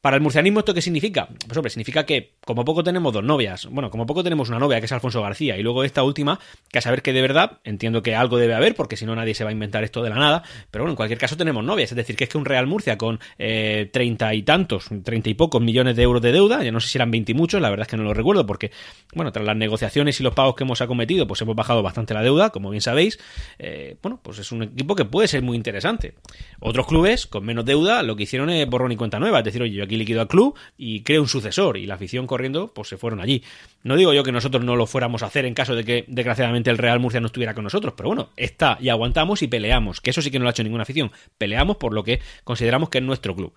Para 0.00 0.16
el 0.16 0.22
murcianismo, 0.22 0.60
¿esto 0.60 0.72
qué 0.72 0.80
significa? 0.80 1.28
Pues 1.46 1.58
hombre, 1.58 1.68
significa 1.68 2.06
que 2.06 2.32
como 2.46 2.64
poco 2.64 2.82
tenemos 2.82 3.12
dos 3.12 3.22
novias. 3.22 3.66
Bueno, 3.66 3.90
como 3.90 4.06
poco 4.06 4.24
tenemos 4.24 4.48
una 4.48 4.58
novia, 4.58 4.80
que 4.80 4.86
es 4.86 4.92
Alfonso 4.92 5.20
García, 5.20 5.58
y 5.58 5.62
luego 5.62 5.84
esta 5.84 6.02
última, 6.02 6.40
que 6.70 6.78
a 6.78 6.80
saber 6.80 7.02
que 7.02 7.12
de 7.12 7.20
verdad, 7.20 7.58
entiendo 7.64 8.02
que 8.02 8.14
algo 8.14 8.38
debe 8.38 8.54
haber, 8.54 8.74
porque 8.74 8.96
si 8.96 9.04
no 9.04 9.14
nadie 9.14 9.34
se 9.34 9.44
va 9.44 9.50
a 9.50 9.52
inventar 9.52 9.84
esto 9.84 10.02
de 10.02 10.08
la 10.08 10.16
nada, 10.16 10.42
pero 10.70 10.84
bueno, 10.84 10.92
en 10.92 10.96
cualquier 10.96 11.18
caso 11.18 11.36
tenemos 11.36 11.62
novias, 11.62 11.92
es 11.92 11.96
decir, 11.96 12.16
que 12.16 12.24
es 12.24 12.30
que 12.30 12.38
un 12.38 12.46
Real 12.46 12.66
Murcia 12.66 12.96
con 12.96 13.20
eh, 13.38 13.90
treinta 13.92 14.32
y 14.32 14.42
tantos, 14.42 14.88
treinta 15.04 15.28
y 15.28 15.34
pocos 15.34 15.60
millones 15.60 15.96
de 15.96 16.02
euros 16.02 16.22
de 16.22 16.32
deuda, 16.32 16.64
ya 16.64 16.72
no 16.72 16.80
sé 16.80 16.88
si 16.88 16.96
eran 16.96 17.10
veinte 17.10 17.32
y 17.32 17.34
muchos, 17.34 17.60
la 17.60 17.68
verdad 17.68 17.82
es 17.82 17.90
que 17.90 17.98
no 17.98 18.04
lo 18.04 18.14
recuerdo, 18.14 18.46
porque, 18.46 18.70
bueno, 19.14 19.32
tras 19.32 19.44
las 19.44 19.56
negociaciones 19.56 20.18
y 20.18 20.22
los 20.22 20.32
pagos 20.32 20.54
que 20.54 20.64
hemos 20.64 20.80
acometido, 20.80 21.26
pues 21.26 21.42
hemos 21.42 21.54
bajado 21.54 21.82
bastante 21.82 22.14
la 22.14 22.22
deuda, 22.22 22.48
como 22.48 22.70
bien 22.70 22.80
sabéis, 22.80 23.18
eh, 23.58 23.98
bueno, 24.02 24.18
pues 24.22 24.38
es 24.38 24.50
un 24.50 24.62
equipo 24.62 24.94
que 24.96 25.04
puede 25.04 25.28
ser 25.28 25.42
muy 25.42 25.58
interesante. 25.58 26.14
Otros 26.58 26.86
clubes 26.86 27.26
con 27.26 27.44
menos 27.44 27.66
deuda 27.66 28.02
lo 28.02 28.16
que 28.16 28.22
hicieron 28.22 28.48
es 28.48 28.66
borrón 28.66 28.92
y 28.92 28.96
cuenta 28.96 29.18
nueva, 29.18 29.40
es 29.40 29.44
decir, 29.44 29.60
oye, 29.60 29.74
yo 29.74 29.89
aquí 29.90 29.96
liquido 29.96 30.20
al 30.20 30.28
club, 30.28 30.54
y 30.78 31.02
cree 31.02 31.18
un 31.18 31.28
sucesor 31.28 31.76
y 31.76 31.86
la 31.86 31.94
afición 31.94 32.26
corriendo 32.26 32.72
pues 32.72 32.88
se 32.88 32.96
fueron 32.96 33.20
allí. 33.20 33.42
No 33.82 33.96
digo 33.96 34.14
yo 34.14 34.22
que 34.22 34.32
nosotros 34.32 34.64
no 34.64 34.76
lo 34.76 34.86
fuéramos 34.86 35.22
a 35.22 35.26
hacer 35.26 35.44
en 35.44 35.54
caso 35.54 35.74
de 35.74 35.84
que 35.84 36.04
desgraciadamente 36.06 36.70
el 36.70 36.78
Real 36.78 37.00
Murcia 37.00 37.20
no 37.20 37.26
estuviera 37.26 37.54
con 37.54 37.64
nosotros, 37.64 37.94
pero 37.96 38.08
bueno, 38.08 38.30
está 38.36 38.78
y 38.80 38.88
aguantamos 38.88 39.42
y 39.42 39.48
peleamos, 39.48 40.00
que 40.00 40.10
eso 40.10 40.22
sí 40.22 40.30
que 40.30 40.38
no 40.38 40.44
lo 40.44 40.50
ha 40.50 40.52
hecho 40.52 40.62
ninguna 40.62 40.84
afición. 40.84 41.10
Peleamos 41.38 41.76
por 41.76 41.92
lo 41.92 42.04
que 42.04 42.20
consideramos 42.44 42.88
que 42.88 42.98
es 42.98 43.04
nuestro 43.04 43.34
club 43.34 43.52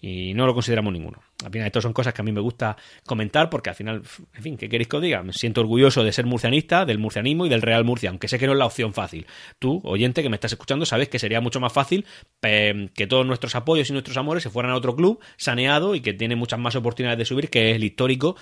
y 0.00 0.34
no 0.34 0.46
lo 0.46 0.54
consideramos 0.54 0.92
ninguno. 0.92 1.22
Al 1.44 1.50
final, 1.50 1.66
estas 1.66 1.82
son 1.82 1.92
cosas 1.92 2.14
que 2.14 2.22
a 2.22 2.24
mí 2.24 2.32
me 2.32 2.40
gusta 2.40 2.76
comentar 3.04 3.50
porque 3.50 3.70
al 3.70 3.76
final, 3.76 4.02
en 4.34 4.42
fin, 4.42 4.56
¿qué 4.56 4.68
queréis 4.68 4.88
que 4.88 4.96
os 4.96 5.02
diga? 5.02 5.22
Me 5.22 5.32
siento 5.32 5.60
orgulloso 5.60 6.04
de 6.04 6.12
ser 6.12 6.26
murcianista, 6.26 6.84
del 6.84 6.98
murcianismo 6.98 7.46
y 7.46 7.48
del 7.48 7.62
Real 7.62 7.84
Murcia, 7.84 8.10
aunque 8.10 8.28
sé 8.28 8.38
que 8.38 8.46
no 8.46 8.52
es 8.52 8.58
la 8.58 8.66
opción 8.66 8.94
fácil. 8.94 9.26
Tú, 9.58 9.80
oyente 9.84 10.22
que 10.22 10.28
me 10.28 10.36
estás 10.36 10.52
escuchando, 10.52 10.86
sabes 10.86 11.08
que 11.08 11.18
sería 11.18 11.40
mucho 11.40 11.60
más 11.60 11.72
fácil 11.72 12.06
eh, 12.42 12.88
que 12.94 13.06
todos 13.06 13.26
nuestros 13.26 13.54
apoyos 13.54 13.90
y 13.90 13.92
nuestros 13.92 14.16
amores 14.16 14.42
se 14.42 14.50
fueran 14.50 14.72
a 14.72 14.76
otro 14.76 14.96
club 14.96 15.20
saneado 15.36 15.94
y 15.94 16.00
que 16.00 16.12
tiene 16.12 16.36
muchas 16.36 16.58
más 16.58 16.76
oportunidades 16.76 17.18
de 17.18 17.24
subir, 17.24 17.50
que 17.50 17.70
es 17.70 17.76
el 17.76 17.84
histórico 17.84 18.36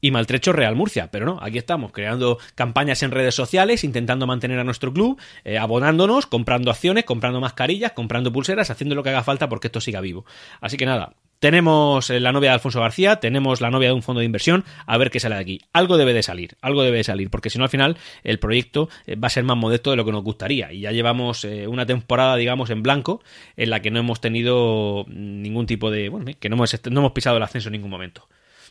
y 0.00 0.10
maltrecho 0.10 0.52
Real 0.52 0.76
Murcia. 0.76 1.10
Pero 1.10 1.26
no, 1.26 1.38
aquí 1.40 1.58
estamos, 1.58 1.92
creando 1.92 2.38
campañas 2.54 3.02
en 3.02 3.10
redes 3.10 3.34
sociales, 3.34 3.84
intentando 3.84 4.26
mantener 4.26 4.58
a 4.58 4.64
nuestro 4.64 4.92
club, 4.92 5.20
eh, 5.44 5.58
abonándonos, 5.58 6.26
comprando 6.26 6.70
acciones, 6.70 7.04
comprando 7.04 7.40
mascarillas, 7.40 7.92
comprando 7.92 8.32
pulseras, 8.32 8.70
haciendo 8.70 8.94
lo 8.94 9.02
que 9.02 9.10
haga 9.10 9.22
falta 9.22 9.48
porque 9.48 9.68
esto 9.68 9.80
siga 9.80 10.00
vivo. 10.00 10.24
Así 10.60 10.76
que 10.76 10.86
nada, 10.86 11.14
tenemos 11.38 12.10
eh, 12.10 12.20
la 12.20 12.32
novia 12.32 12.50
de 12.50 12.54
Alfonso 12.54 12.80
García, 12.80 13.16
tenemos 13.16 13.60
la 13.60 13.70
novia 13.70 13.88
de 13.88 13.94
un 13.94 14.02
fondo 14.02 14.20
de 14.20 14.26
inversión, 14.26 14.64
a 14.86 14.98
ver 14.98 15.10
qué 15.10 15.20
sale 15.20 15.36
de 15.36 15.40
aquí. 15.40 15.60
Algo 15.72 15.96
debe 15.96 16.12
de 16.12 16.22
salir, 16.22 16.56
algo 16.60 16.82
debe 16.82 16.98
de 16.98 17.04
salir, 17.04 17.30
porque 17.30 17.50
si 17.50 17.58
no 17.58 17.64
al 17.64 17.70
final 17.70 17.96
el 18.24 18.38
proyecto 18.38 18.88
eh, 19.06 19.16
va 19.16 19.28
a 19.28 19.30
ser 19.30 19.44
más 19.44 19.56
modesto 19.56 19.90
de 19.90 19.96
lo 19.96 20.04
que 20.04 20.12
nos 20.12 20.22
gustaría. 20.22 20.72
Y 20.72 20.80
ya 20.80 20.92
llevamos 20.92 21.46
una 21.66 21.86
temporada, 21.86 22.36
digamos, 22.36 22.70
en 22.70 22.82
blanco, 22.82 23.22
en 23.56 23.70
la 23.70 23.80
que 23.80 23.90
no 23.90 24.00
hemos 24.00 24.20
tenido 24.20 25.04
ningún 25.08 25.66
tipo 25.66 25.90
de... 25.90 26.08
bueno, 26.08 26.30
que 26.38 26.48
no 26.48 26.56
hemos, 26.56 26.78
no 26.90 27.00
hemos 27.00 27.12
pisado 27.12 27.36
el 27.36 27.42
ascenso 27.42 27.68
en 27.68 27.72
ningún 27.72 27.90
momento. 27.90 28.28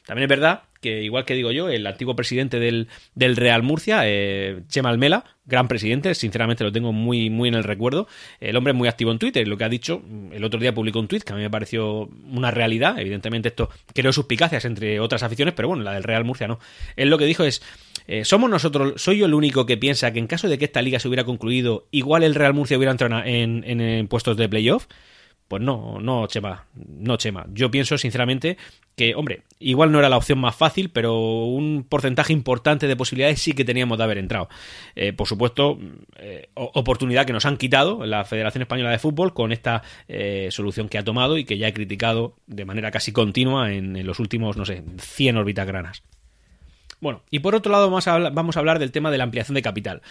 También 0.09 0.23
es 0.23 0.29
verdad 0.29 0.63
que, 0.81 1.03
igual 1.03 1.23
que 1.23 1.35
digo 1.35 1.51
yo, 1.51 1.69
el 1.69 1.85
antiguo 1.85 2.15
presidente 2.15 2.59
del, 2.59 2.87
del 3.13 3.35
Real 3.35 3.61
Murcia, 3.61 4.01
eh, 4.05 4.63
Chema 4.67 4.89
Almela, 4.89 5.23
gran 5.45 5.67
presidente, 5.67 6.15
sinceramente 6.15 6.63
lo 6.63 6.71
tengo 6.71 6.91
muy, 6.91 7.29
muy 7.29 7.47
en 7.47 7.53
el 7.53 7.63
recuerdo. 7.63 8.07
El 8.39 8.55
hombre 8.55 8.71
es 8.71 8.75
muy 8.75 8.87
activo 8.87 9.11
en 9.11 9.19
Twitter, 9.19 9.47
lo 9.47 9.55
que 9.55 9.65
ha 9.65 9.69
dicho, 9.69 10.01
el 10.31 10.43
otro 10.43 10.59
día 10.59 10.73
publicó 10.73 10.99
un 10.99 11.07
tweet 11.07 11.19
que 11.19 11.33
a 11.33 11.35
mí 11.35 11.43
me 11.43 11.51
pareció 11.51 12.09
una 12.31 12.49
realidad. 12.49 12.97
Evidentemente, 12.97 13.49
esto 13.49 13.69
creó 13.93 14.11
suspicacias 14.11 14.65
entre 14.65 14.99
otras 14.99 15.21
aficiones, 15.21 15.53
pero 15.53 15.67
bueno, 15.67 15.83
la 15.83 15.93
del 15.93 16.01
Real 16.01 16.25
Murcia 16.25 16.47
no. 16.47 16.57
Él 16.95 17.11
lo 17.11 17.19
que 17.19 17.25
dijo 17.25 17.43
es: 17.43 17.61
eh, 18.07 18.25
Somos 18.25 18.49
nosotros, 18.49 18.99
soy 18.99 19.19
yo 19.19 19.27
el 19.27 19.35
único 19.35 19.67
que 19.67 19.77
piensa 19.77 20.11
que 20.11 20.17
en 20.17 20.25
caso 20.25 20.49
de 20.49 20.57
que 20.57 20.65
esta 20.65 20.81
liga 20.81 20.97
se 20.97 21.07
hubiera 21.07 21.23
concluido, 21.23 21.85
igual 21.91 22.23
el 22.23 22.33
Real 22.33 22.55
Murcia 22.55 22.77
hubiera 22.77 22.93
entrado 22.93 23.21
en, 23.23 23.63
en 23.63 24.07
puestos 24.07 24.37
de 24.37 24.49
playoff. 24.49 24.87
Pues 25.49 25.63
no, 25.63 25.99
no, 25.99 26.27
Chema, 26.27 26.67
no, 26.75 27.17
Chema. 27.17 27.47
Yo 27.51 27.71
pienso 27.71 27.97
sinceramente 27.97 28.55
que, 28.95 29.15
hombre, 29.15 29.41
igual 29.57 29.91
no 29.91 29.97
era 29.97 30.07
la 30.07 30.17
opción 30.17 30.37
más 30.37 30.55
fácil, 30.55 30.91
pero 30.91 31.45
un 31.45 31.87
porcentaje 31.89 32.33
importante 32.33 32.87
de 32.87 32.95
posibilidades 32.95 33.41
sí 33.41 33.53
que 33.53 33.65
teníamos 33.65 33.97
de 33.97 34.03
haber 34.03 34.19
entrado. 34.19 34.47
Eh, 34.95 35.11
por 35.11 35.27
supuesto, 35.27 35.79
eh, 36.17 36.49
oportunidad 36.53 37.25
que 37.25 37.33
nos 37.33 37.47
han 37.47 37.57
quitado 37.57 38.05
la 38.05 38.25
Federación 38.25 38.61
Española 38.61 38.91
de 38.91 38.99
Fútbol 38.99 39.33
con 39.33 39.51
esta 39.51 39.81
eh, 40.07 40.49
solución 40.51 40.87
que 40.87 40.99
ha 40.99 41.03
tomado 41.03 41.35
y 41.39 41.45
que 41.45 41.57
ya 41.57 41.67
he 41.67 41.73
criticado 41.73 42.35
de 42.45 42.65
manera 42.65 42.91
casi 42.91 43.11
continua 43.11 43.73
en, 43.73 44.05
los 44.05 44.19
últimos, 44.19 44.55
no 44.55 44.65
sé, 44.65 44.83
100 44.99 45.37
órbitas 45.37 45.65
granas. 45.65 46.03
Bueno, 47.01 47.23
y 47.31 47.39
por 47.39 47.55
otro 47.55 47.71
lado 47.71 47.85
vamos 47.85 48.07
a, 48.07 48.13
hablar, 48.13 48.33
vamos 48.33 48.55
a 48.55 48.59
hablar 48.59 48.77
del 48.77 48.91
tema 48.91 49.09
de 49.09 49.17
la 49.17 49.23
ampliación 49.23 49.55
de 49.55 49.63
capital. 49.63 50.03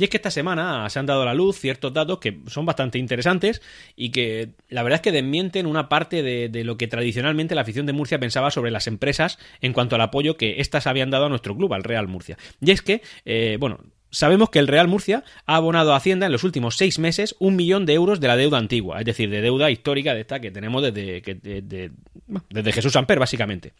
Y 0.00 0.04
es 0.04 0.10
que 0.10 0.16
esta 0.16 0.30
semana 0.30 0.88
se 0.88 0.98
han 0.98 1.04
dado 1.04 1.22
a 1.22 1.24
la 1.26 1.34
luz 1.34 1.58
ciertos 1.58 1.92
datos 1.92 2.20
que 2.20 2.40
son 2.46 2.64
bastante 2.64 2.98
interesantes 2.98 3.60
y 3.96 4.12
que 4.12 4.52
la 4.70 4.82
verdad 4.82 4.96
es 4.96 5.02
que 5.02 5.12
desmienten 5.12 5.66
una 5.66 5.90
parte 5.90 6.22
de, 6.22 6.64
lo 6.64 6.78
que 6.78 6.88
tradicionalmente 6.88 7.54
la 7.54 7.60
afición 7.60 7.84
de 7.84 7.92
Murcia 7.92 8.18
pensaba 8.18 8.50
sobre 8.50 8.70
las 8.70 8.86
empresas 8.86 9.38
en 9.60 9.74
cuanto 9.74 9.96
al 9.96 10.00
apoyo 10.00 10.38
que 10.38 10.62
éstas 10.62 10.86
habían 10.86 11.10
dado 11.10 11.26
a 11.26 11.28
nuestro 11.28 11.54
club, 11.54 11.74
al 11.74 11.84
Real 11.84 12.08
Murcia. 12.08 12.38
Y 12.62 12.70
es 12.70 12.80
que, 12.82 13.02
eh, 13.24 13.58
bueno, 13.60 13.80
Sabemos 14.12 14.50
que 14.50 14.58
el 14.58 14.66
Real 14.66 14.88
Murcia 14.88 15.22
ha 15.46 15.54
abonado 15.54 15.92
a 15.92 15.96
Hacienda 15.96 16.26
en 16.26 16.32
los 16.32 16.42
últimos 16.42 16.76
seis 16.76 16.98
meses 16.98 17.36
un 17.38 17.54
millón 17.54 17.86
de 17.86 17.94
euros 17.94 18.18
de 18.18 18.26
la 18.26 18.36
deuda 18.36 18.58
antigua, 18.58 18.98
es 18.98 19.04
decir, 19.04 19.30
de 19.30 19.40
deuda 19.40 19.70
histórica 19.70 20.14
de 20.14 20.22
esta 20.22 20.40
que 20.40 20.50
tenemos 20.50 20.82
desde, 20.82 21.22
desde 22.50 22.72
Jesús 22.72 22.96
Amper, 22.96 23.20
básicamente. 23.20 23.72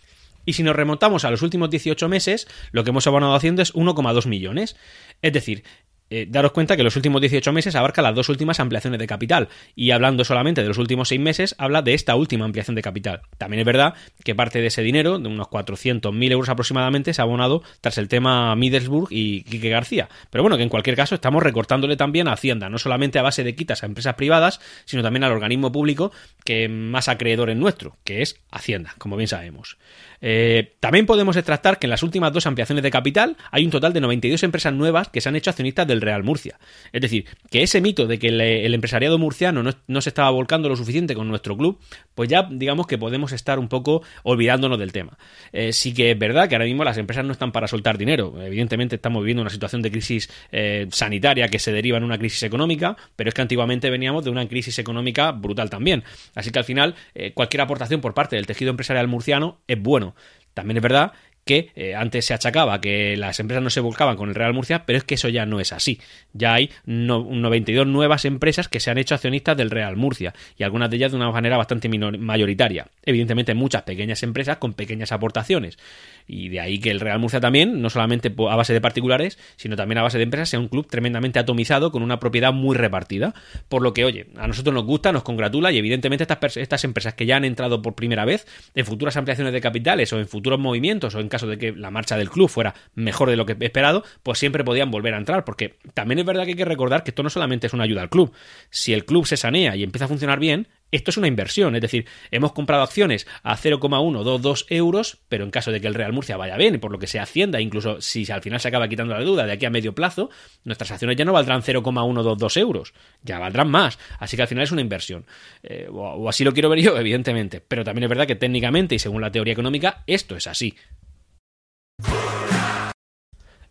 Y 0.47 0.55
si 0.55 0.62
nos 0.62 0.77
remontamos 0.77 1.25
a 1.25 1.31
los 1.31 1.43
últimos 1.43 1.71
18 1.71 2.09
meses, 2.09 2.49
lo 2.73 2.85
que 2.85 2.91
hemos 2.91 3.07
abonado 3.07 3.35
haciendo 3.35 3.62
es 3.62 3.75
1,2 3.75 4.27
millones. 4.27 4.77
Es 5.21 5.33
decir, 5.33 5.65
eh, 6.11 6.26
daros 6.29 6.52
cuenta 6.52 6.76
que 6.76 6.83
los 6.83 6.97
últimos 6.97 7.21
18 7.21 7.52
meses 7.52 7.75
abarca 7.76 8.02
las 8.02 8.14
dos 8.14 8.29
últimas 8.29 8.61
ampliaciones 8.61 8.99
de 8.99 9.07
capital. 9.07 9.49
Y 9.75 9.93
hablando 9.93 10.25
solamente 10.25 10.62
de 10.62 10.69
los 10.69 10.79
últimos 10.79 11.09
6 11.09 11.21
meses, 11.21 11.55
habla 11.59 11.83
de 11.83 11.95
esta 11.95 12.17
última 12.17 12.45
ampliación 12.45 12.75
de 12.75 12.83
capital. 12.83 13.23
También 13.38 13.61
es 13.61 13.67
verdad 13.67 13.95
que 14.25 14.35
parte 14.35 14.61
de 14.61 14.67
ese 14.67 14.83
dinero, 14.83 15.19
de 15.19 15.29
unos 15.29 15.47
400.000 15.47 16.33
euros 16.33 16.49
aproximadamente, 16.49 17.14
se 17.14 17.23
ha 17.23 17.25
abonado 17.25 17.62
tras 17.81 17.97
el 17.99 18.09
tema 18.09 18.55
Middlesbrough 18.57 19.09
y 19.11 19.43
Quique 19.45 19.71
García. 19.71 20.09
Pero 20.31 20.43
bueno, 20.43 20.57
que 20.57 20.64
en 20.64 20.69
cualquier 20.69 20.97
caso 20.97 21.14
estamos 21.14 21.43
recortándole 21.43 21.97
también 21.97 22.29
a 22.29 22.33
Hacienda, 22.33 22.69
no 22.69 22.79
solamente 22.79 23.19
a 23.19 23.23
base 23.23 23.45
de 23.45 23.55
quitas 23.55 23.83
a 23.83 23.87
empresas 23.87 24.14
privadas, 24.14 24.61
sino 24.85 25.02
también 25.02 25.25
al 25.25 25.33
organismo 25.33 25.71
público 25.71 26.12
que 26.45 26.69
más 26.69 27.09
acreedor 27.09 27.50
es 27.50 27.57
nuestro, 27.57 27.97
que 28.05 28.23
es 28.23 28.40
Hacienda, 28.50 28.95
como 28.99 29.17
bien 29.17 29.29
sabemos. 29.29 29.79
Eh, 30.23 30.75
también 30.81 31.07
podemos 31.07 31.37
extractar 31.37 31.79
que 31.79 31.87
en 31.87 31.90
las 31.90 32.02
últimas 32.02 32.33
dos 32.33 32.47
ampliaciones 32.47 32.83
de 32.83 32.90
capital 32.90 33.37
hay 33.50 33.64
un 33.64 33.71
total 33.71 33.93
de 33.93 34.00
92 34.00 34.43
empresas 34.43 34.73
nuevas 34.73 35.09
que 35.09 35.21
se 35.21 35.29
han 35.29 35.37
hecho 35.37 35.50
accionistas 35.50 35.87
del 35.87 36.00
Real 36.00 36.23
Murcia. 36.23 36.59
Es 36.92 37.00
decir, 37.00 37.26
que 37.50 37.62
ese 37.62 37.80
mito 37.80 38.07
de 38.07 38.19
que 38.19 38.28
el, 38.28 38.75
empresariado 38.75 39.19
murciano 39.19 39.62
no, 39.62 40.00
se 40.00 40.09
estaba 40.09 40.30
volcando 40.30 40.69
lo 40.69 40.76
suficiente 40.76 41.14
con 41.14 41.28
nuestro 41.28 41.57
club, 41.57 41.78
pues 42.14 42.28
ya 42.28 42.49
digamos 42.50 42.87
que 42.87 42.99
podemos 42.99 43.33
estar 43.33 43.59
un 43.59 43.69
poco 43.69 44.02
olvidándonos 44.23 44.78
del 44.78 44.92
tema. 44.92 45.19
Eh, 45.52 45.73
sí 45.73 45.95
que 45.95 46.12
es 46.12 46.19
verdad 46.19 46.49
que 46.49 46.54
ahora 46.54 46.64
mismo 46.64 46.85
las 46.85 46.99
empresas 46.99 47.25
no 47.25 47.33
están 47.33 47.52
para 47.52 47.69
soltar 47.69 47.99
dinero. 47.99 48.40
Evidentemente 48.42 48.97
estamos 48.97 49.23
viviendo 49.23 49.42
una 49.42 49.50
situación 49.50 49.83
de 49.83 49.90
crisis 49.90 50.30
eh, 50.52 50.87
sanitaria 50.90 51.49
que 51.49 51.59
se 51.59 51.73
deriva 51.73 51.99
en 51.99 52.04
una 52.04 52.19
crisis 52.19 52.42
económica, 52.42 52.97
pero 53.16 53.28
es 53.28 53.35
que 53.35 53.42
antiguamente 53.42 53.90
veníamos 53.90 54.25
de 54.25 54.30
una 54.30 54.47
crisis 54.49 54.78
económica 54.78 55.33
brutal 55.33 55.71
también. 55.71 56.04
Así 56.35 56.50
que 56.50 56.59
al 56.59 56.64
final 56.64 56.95
eh, 57.14 57.33
cualquier 57.33 57.62
aportación 57.62 58.00
por 58.00 58.14
parte 58.14 58.37
del 58.37 58.47
tejido 58.47 58.71
empresarial 58.71 59.09
murciano 59.09 59.61
es 59.66 59.80
bueno. 59.80 60.14
También 60.54 60.78
es 60.78 60.83
verdad 60.83 61.12
que 61.45 61.71
eh, 61.75 61.95
antes 61.95 62.27
se 62.27 62.35
achacaba 62.35 62.81
que 62.81 63.17
las 63.17 63.41
empresas 63.41 63.63
no 63.63 63.71
se 63.71 63.81
volcaban 63.81 64.17
con 64.17 64.29
el 64.29 64.35
Real 64.35 64.55
Murcia, 64.55 64.85
pero 64.87 64.99
es 64.99 65.05
que 65.05 65.15
eso 65.15 65.29
ya 65.29 65.47
no 65.47 65.61
es 65.61 65.73
así. 65.73 66.01
Ya 66.33 66.55
hay 66.55 66.71
92 66.87 67.87
nuevas 67.87 68.25
empresas 68.25 68.69
que 68.69 68.81
se 68.81 68.91
han 68.91 68.99
hecho 68.99 69.15
accionistas 69.15 69.57
del 69.57 69.71
Real 69.71 69.97
Murcia 69.97 70.35
y 70.57 70.63
algunas 70.63 70.91
de 70.91 70.97
ellas 70.97 71.13
de 71.13 71.17
una 71.17 71.31
manera 71.31 71.57
bastante 71.57 71.89
mayoritaria. 71.89 72.87
Evidentemente 73.05 73.55
muchas 73.55 73.83
pequeñas 73.83 74.23
empresas 74.23 74.59
con 74.59 74.75
pequeñas 74.75 75.13
aportaciones. 75.13 75.79
Y 76.27 76.49
de 76.49 76.61
ahí 76.61 76.79
que 76.79 76.91
el 76.91 77.01
Real 77.01 77.19
Murcia 77.19 77.41
también, 77.41 77.83
no 77.83 77.91
solamente 77.91 78.33
a 78.49 78.57
base 78.57 78.73
de 78.73 78.81
particulares, 78.81 79.39
sino 79.57 79.77
también 79.77 79.99
a 79.99 80.03
base 80.03 80.19
de 80.19 80.25
empresas, 80.25 80.51
sea 80.51 80.61
un 80.61 80.69
club 80.69 80.87
tremendamente 80.89 81.39
atomizado 81.39 81.91
con 81.91 82.03
una 82.03 82.21
propiedad 82.21 82.53
muy 82.53 82.77
repartida. 82.77 83.35
Por 83.69 83.83
lo 83.83 83.93
que, 83.93 84.05
oye, 84.05 84.27
a 84.37 84.47
nosotros 84.47 84.75
nos 84.75 84.85
gusta, 84.85 85.11
nos 85.11 85.23
congratula 85.23 85.73
y 85.73 85.79
evidentemente 85.79 86.23
estas, 86.23 86.57
estas 86.57 86.85
empresas 86.85 87.15
que 87.15 87.27
ya 87.27 87.37
han 87.37 87.45
entrado 87.45 87.83
por 87.83 87.95
primera 87.95 88.25
vez 88.25 88.47
en 88.75 88.87
futuras 88.87 89.17
ampliaciones 89.17 89.53
de 89.53 89.61
capitales 89.61 90.13
o 90.13 90.19
en 90.19 90.29
futuros 90.29 90.61
movimientos 90.61 91.15
o 91.15 91.21
en 91.21 91.29
caso 91.31 91.47
de 91.47 91.57
que 91.57 91.73
la 91.73 91.91
marcha 91.91 92.19
del 92.19 92.29
club 92.29 92.51
fuera 92.51 92.75
mejor 92.95 93.31
de 93.31 93.37
lo 93.37 93.47
que 93.47 93.57
esperado, 93.59 94.05
pues 94.23 94.39
siempre 94.39 94.65
podían 94.65 94.91
volver 94.91 95.15
a 95.15 95.19
entrar. 95.19 95.47
Porque 95.47 95.79
también 95.95 96.19
es 96.19 96.27
verdad 96.27 96.45
que 96.45 96.51
hay 96.51 96.57
que 96.57 96.67
recordar 96.67 97.03
que 97.03 97.13
esto 97.13 97.23
no 97.23 97.31
solamente 97.31 97.67
es 97.67 97.73
una 97.73 97.85
ayuda 97.85 98.03
al 98.03 98.11
club. 98.11 98.33
Si 98.69 98.93
el 98.93 99.07
club 99.07 99.27
se 99.27 99.39
sanea 99.39 99.77
y 99.77 99.83
empieza 99.83 100.05
a 100.05 100.09
funcionar 100.09 100.39
bien, 100.39 100.69
esto 100.91 101.11
es 101.11 101.17
una 101.17 101.29
inversión, 101.29 101.75
es 101.77 101.83
decir, 101.83 102.07
hemos 102.33 102.53
comprado 102.53 102.83
acciones 102.83 103.27
a 103.43 103.57
0,122 103.57 104.67
euros, 104.71 105.19
pero 105.29 105.45
en 105.45 105.51
caso 105.51 105.71
de 105.71 105.81
que 105.81 105.87
el 105.87 105.95
Real 105.95 106.13
Murcia 106.13 106.37
vaya 106.37 106.57
bien, 106.57 106.81
por 106.81 106.91
lo 106.91 106.99
que 106.99 107.07
se 107.07 107.21
Hacienda, 107.21 107.61
incluso 107.61 108.01
si 108.01 108.31
al 108.33 108.43
final 108.43 108.61
se 108.61 108.69
acaba 108.69 108.89
quitando 108.89 109.15
la 109.15 109.23
duda 109.23 109.45
de 109.45 109.53
aquí 109.53 109.67
a 109.67 109.71
medio 109.71 109.95
plazo, 109.95 110.31
nuestras 110.65 110.91
acciones 110.91 111.17
ya 111.17 111.25
no 111.25 111.33
valdrán 111.33 111.63
0,122 111.63 112.57
euros, 112.57 112.95
ya 113.23 113.39
valdrán 113.39 113.71
más. 113.71 113.99
Así 114.19 114.37
que 114.37 114.43
al 114.43 114.49
final 114.49 114.65
es 114.65 114.73
una 114.73 114.81
inversión. 114.81 115.27
Eh, 115.63 115.87
o 115.91 116.29
así 116.29 116.45
lo 116.45 116.53
quiero 116.53 116.71
ver 116.71 116.81
yo, 116.81 116.99
evidentemente. 116.99 117.61
Pero 117.61 117.85
también 117.85 118.05
es 118.05 118.09
verdad 118.09 118.27
que 118.27 118.37
técnicamente 118.37 118.95
y 118.95 118.99
según 118.99 119.21
la 119.21 119.31
teoría 119.31 119.53
económica, 119.53 120.03
esto 120.07 120.35
es 120.35 120.47
así. 120.47 120.75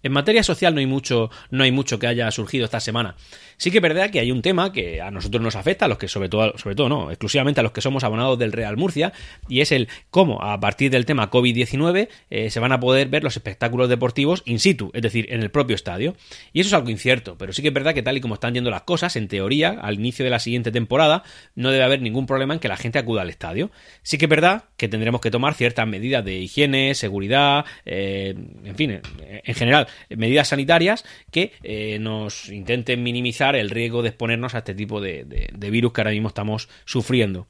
En 0.01 0.11
materia 0.11 0.43
social 0.43 0.73
no 0.73 0.79
hay 0.79 0.85
mucho, 0.85 1.29
no 1.51 1.63
hay 1.63 1.71
mucho 1.71 1.99
que 1.99 2.07
haya 2.07 2.29
surgido 2.31 2.65
esta 2.65 2.79
semana. 2.79 3.15
Sí 3.57 3.71
que 3.71 3.79
es 3.79 3.81
verdad 3.81 4.09
que 4.09 4.21
hay 4.21 4.31
un 4.31 4.41
tema 4.41 4.71
que 4.71 5.01
a 5.01 5.11
nosotros 5.11 5.43
nos 5.43 5.57
afecta, 5.57 5.85
a 5.85 5.87
los 5.89 5.97
que 5.97 6.07
sobre 6.07 6.29
todo, 6.29 6.57
sobre 6.57 6.75
todo 6.75 6.87
no, 6.87 7.11
exclusivamente 7.11 7.59
a 7.59 7.63
los 7.63 7.73
que 7.73 7.81
somos 7.81 8.05
abonados 8.05 8.39
del 8.39 8.53
Real 8.53 8.77
Murcia, 8.77 9.11
y 9.49 9.59
es 9.59 9.73
el 9.73 9.89
cómo 10.09 10.41
a 10.41 10.57
partir 10.61 10.89
del 10.91 11.05
tema 11.05 11.29
COVID-19 11.29 12.07
eh, 12.29 12.49
se 12.49 12.59
van 12.61 12.71
a 12.71 12.79
poder 12.79 13.09
ver 13.09 13.23
los 13.23 13.35
espectáculos 13.35 13.89
deportivos 13.89 14.43
in 14.45 14.59
situ, 14.59 14.91
es 14.93 15.01
decir, 15.01 15.27
en 15.29 15.41
el 15.41 15.51
propio 15.51 15.75
estadio. 15.75 16.15
Y 16.53 16.61
eso 16.61 16.69
es 16.69 16.73
algo 16.73 16.89
incierto, 16.89 17.37
pero 17.37 17.51
sí 17.51 17.61
que 17.61 17.67
es 17.67 17.73
verdad 17.73 17.93
que 17.93 18.01
tal 18.01 18.15
y 18.15 18.21
como 18.21 18.35
están 18.35 18.53
yendo 18.53 18.69
las 18.69 18.83
cosas, 18.83 19.17
en 19.17 19.27
teoría, 19.27 19.71
al 19.71 19.95
inicio 19.95 20.23
de 20.23 20.31
la 20.31 20.39
siguiente 20.39 20.71
temporada, 20.71 21.23
no 21.55 21.71
debe 21.71 21.83
haber 21.83 22.01
ningún 22.01 22.25
problema 22.25 22.53
en 22.53 22.61
que 22.61 22.69
la 22.69 22.77
gente 22.77 22.99
acuda 22.99 23.23
al 23.23 23.29
estadio. 23.29 23.71
Sí 24.03 24.17
que 24.17 24.25
es 24.25 24.29
verdad 24.29 24.63
que 24.77 24.87
tendremos 24.87 25.19
que 25.19 25.31
tomar 25.31 25.53
ciertas 25.53 25.85
medidas 25.85 26.23
de 26.23 26.37
higiene, 26.39 26.95
seguridad, 26.95 27.65
eh, 27.85 28.35
en 28.63 28.75
fin, 28.77 29.01
en 29.27 29.55
general, 29.55 29.88
medidas 30.09 30.49
sanitarias 30.49 31.05
que 31.31 31.53
eh, 31.63 31.99
nos 31.99 32.49
intenten 32.49 33.03
minimizar 33.03 33.55
el 33.55 33.69
riesgo 33.69 34.01
de 34.01 34.09
exponernos 34.09 34.55
a 34.55 34.59
este 34.59 34.73
tipo 34.73 35.01
de, 35.01 35.25
virus 35.57 35.93
que 35.93 36.01
ahora 36.01 36.11
mismo 36.11 36.27
estamos 36.27 36.69
sufriendo. 36.85 37.47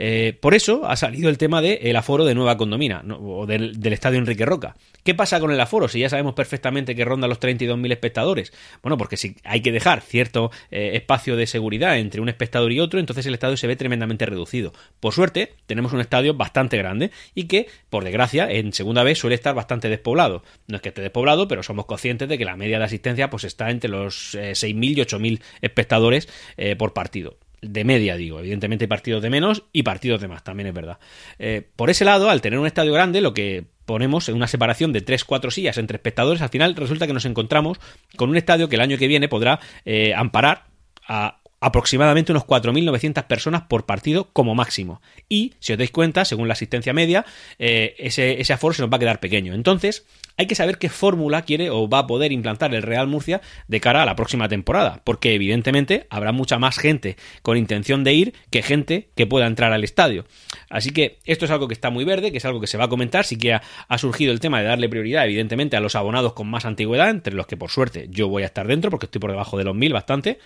Eh, 0.00 0.38
por 0.40 0.54
eso 0.54 0.86
ha 0.86 0.94
salido 0.94 1.28
el 1.28 1.38
tema 1.38 1.60
del 1.60 1.96
aforo 1.96 2.24
de 2.24 2.36
Nueva 2.36 2.56
Condomina 2.56 3.02
o 3.20 3.46
del, 3.46 3.76
estadio 3.92 4.18
Enrique 4.18 4.46
Roca. 4.46 4.76
¿Qué 5.02 5.14
pasa 5.14 5.40
con 5.40 5.50
el 5.50 5.60
aforo? 5.60 5.88
Si 5.88 5.98
ya 5.98 6.08
sabemos 6.08 6.34
perfectamente 6.34 6.94
que 6.94 7.04
ronda 7.04 7.26
los 7.26 7.40
32.000 7.40 7.90
espectadores. 7.92 8.52
Bueno, 8.80 8.96
porque 8.96 9.16
si 9.16 9.34
hay 9.42 9.60
que 9.60 9.72
dejar 9.72 10.00
cierto 10.00 10.52
eh, 10.70 10.92
espacio 10.94 11.34
de 11.34 11.46
seguridad 11.46 11.98
entre 11.98 12.20
un 12.20 12.28
espectador 12.28 12.70
y 12.70 12.78
otro, 12.78 13.00
entonces 13.00 13.26
el 13.26 13.34
estadio 13.34 13.56
se 13.56 13.66
ve 13.66 13.74
tremendamente 13.74 14.24
reducido. 14.24 14.72
Por 15.00 15.12
suerte, 15.12 15.54
tenemos 15.66 15.92
un 15.92 16.00
estadio 16.00 16.34
bastante 16.34 16.76
grande 16.76 17.10
y 17.34 17.44
que, 17.44 17.66
por 17.90 18.04
desgracia, 18.04 18.48
en 18.50 18.72
segunda 18.72 19.02
vez 19.02 19.18
suele 19.18 19.34
estar 19.34 19.54
bastante 19.54 19.88
despoblado. 19.88 20.44
No 20.68 20.76
es 20.76 20.82
que 20.82 20.90
esté 20.90 21.02
despoblado, 21.02 21.48
pero 21.48 21.64
somos 21.64 21.86
conscientes 21.86 22.28
de 22.28 22.38
que 22.38 22.44
la 22.44 22.56
media 22.56 22.78
de 22.78 22.84
asistencia 22.84 23.30
pues 23.30 23.42
está 23.42 23.70
entre 23.70 23.90
los 23.90 24.34
6.000 24.34 24.38
eh, 24.44 24.86
y 24.86 24.94
8.000 24.96 25.40
espectadores 25.60 26.28
por 26.76 26.92
partido 26.92 27.36
de 27.62 27.84
media, 27.84 28.16
digo. 28.16 28.40
Evidentemente 28.40 28.88
partidos 28.88 29.22
de 29.22 29.30
menos 29.30 29.64
y 29.72 29.82
partidos 29.82 30.20
de 30.20 30.28
más, 30.28 30.44
también 30.44 30.68
es 30.68 30.74
verdad. 30.74 30.98
Eh, 31.38 31.68
por 31.76 31.90
ese 31.90 32.04
lado, 32.04 32.30
al 32.30 32.40
tener 32.40 32.58
un 32.58 32.66
estadio 32.66 32.92
grande, 32.92 33.20
lo 33.20 33.34
que 33.34 33.64
ponemos 33.84 34.28
en 34.28 34.36
una 34.36 34.46
separación 34.46 34.92
de 34.92 35.04
3-4 35.04 35.50
sillas 35.50 35.78
entre 35.78 35.96
espectadores, 35.96 36.42
al 36.42 36.50
final 36.50 36.76
resulta 36.76 37.06
que 37.06 37.14
nos 37.14 37.24
encontramos 37.24 37.78
con 38.16 38.30
un 38.30 38.36
estadio 38.36 38.68
que 38.68 38.76
el 38.76 38.82
año 38.82 38.98
que 38.98 39.08
viene 39.08 39.28
podrá 39.28 39.60
eh, 39.84 40.14
amparar 40.14 40.66
a 41.06 41.38
aproximadamente 41.60 42.32
unos 42.32 42.44
4.900 42.44 43.26
personas 43.26 43.62
por 43.62 43.84
partido 43.84 44.30
como 44.32 44.54
máximo. 44.54 45.00
Y, 45.28 45.54
si 45.58 45.72
os 45.72 45.78
dais 45.78 45.90
cuenta, 45.90 46.24
según 46.24 46.46
la 46.46 46.52
asistencia 46.52 46.92
media, 46.92 47.24
eh, 47.58 47.96
ese, 47.98 48.40
ese 48.40 48.52
aforo 48.52 48.74
se 48.74 48.82
nos 48.82 48.92
va 48.92 48.96
a 48.96 49.00
quedar 49.00 49.20
pequeño. 49.20 49.54
Entonces, 49.54 50.06
hay 50.38 50.46
que 50.46 50.54
saber 50.54 50.78
qué 50.78 50.88
fórmula 50.88 51.42
quiere 51.42 51.68
o 51.68 51.88
va 51.88 51.98
a 51.98 52.06
poder 52.06 52.32
implantar 52.32 52.72
el 52.72 52.82
Real 52.82 53.08
Murcia 53.08 53.42
de 53.66 53.80
cara 53.80 54.02
a 54.02 54.06
la 54.06 54.14
próxima 54.16 54.48
temporada, 54.48 55.02
porque 55.04 55.34
evidentemente 55.34 56.06
habrá 56.10 56.30
mucha 56.32 56.58
más 56.58 56.78
gente 56.78 57.16
con 57.42 57.56
intención 57.56 58.04
de 58.04 58.14
ir 58.14 58.34
que 58.50 58.62
gente 58.62 59.10
que 59.16 59.26
pueda 59.26 59.46
entrar 59.46 59.72
al 59.72 59.82
estadio. 59.82 60.24
Así 60.70 60.92
que 60.92 61.18
esto 61.24 61.44
es 61.44 61.50
algo 61.50 61.66
que 61.66 61.74
está 61.74 61.90
muy 61.90 62.04
verde, 62.04 62.30
que 62.30 62.38
es 62.38 62.44
algo 62.44 62.60
que 62.60 62.68
se 62.68 62.78
va 62.78 62.84
a 62.84 62.88
comentar, 62.88 63.24
sí 63.24 63.36
que 63.36 63.52
ha, 63.52 63.98
surgido 63.98 64.32
el 64.32 64.38
tema 64.38 64.60
de 64.60 64.66
darle 64.66 64.88
prioridad 64.88 65.24
evidentemente 65.24 65.76
a 65.76 65.80
los 65.80 65.96
abonados 65.96 66.34
con 66.34 66.48
más 66.48 66.64
antigüedad, 66.64 67.10
entre 67.10 67.34
los 67.34 67.48
que 67.48 67.56
por 67.56 67.70
suerte 67.70 68.06
yo 68.10 68.28
voy 68.28 68.44
a 68.44 68.46
estar 68.46 68.68
dentro, 68.68 68.90
porque 68.90 69.06
estoy 69.06 69.20
por 69.20 69.32
debajo 69.32 69.58
de 69.58 69.64
los 69.64 69.74
mil 69.74 69.92
bastante, 69.92 70.38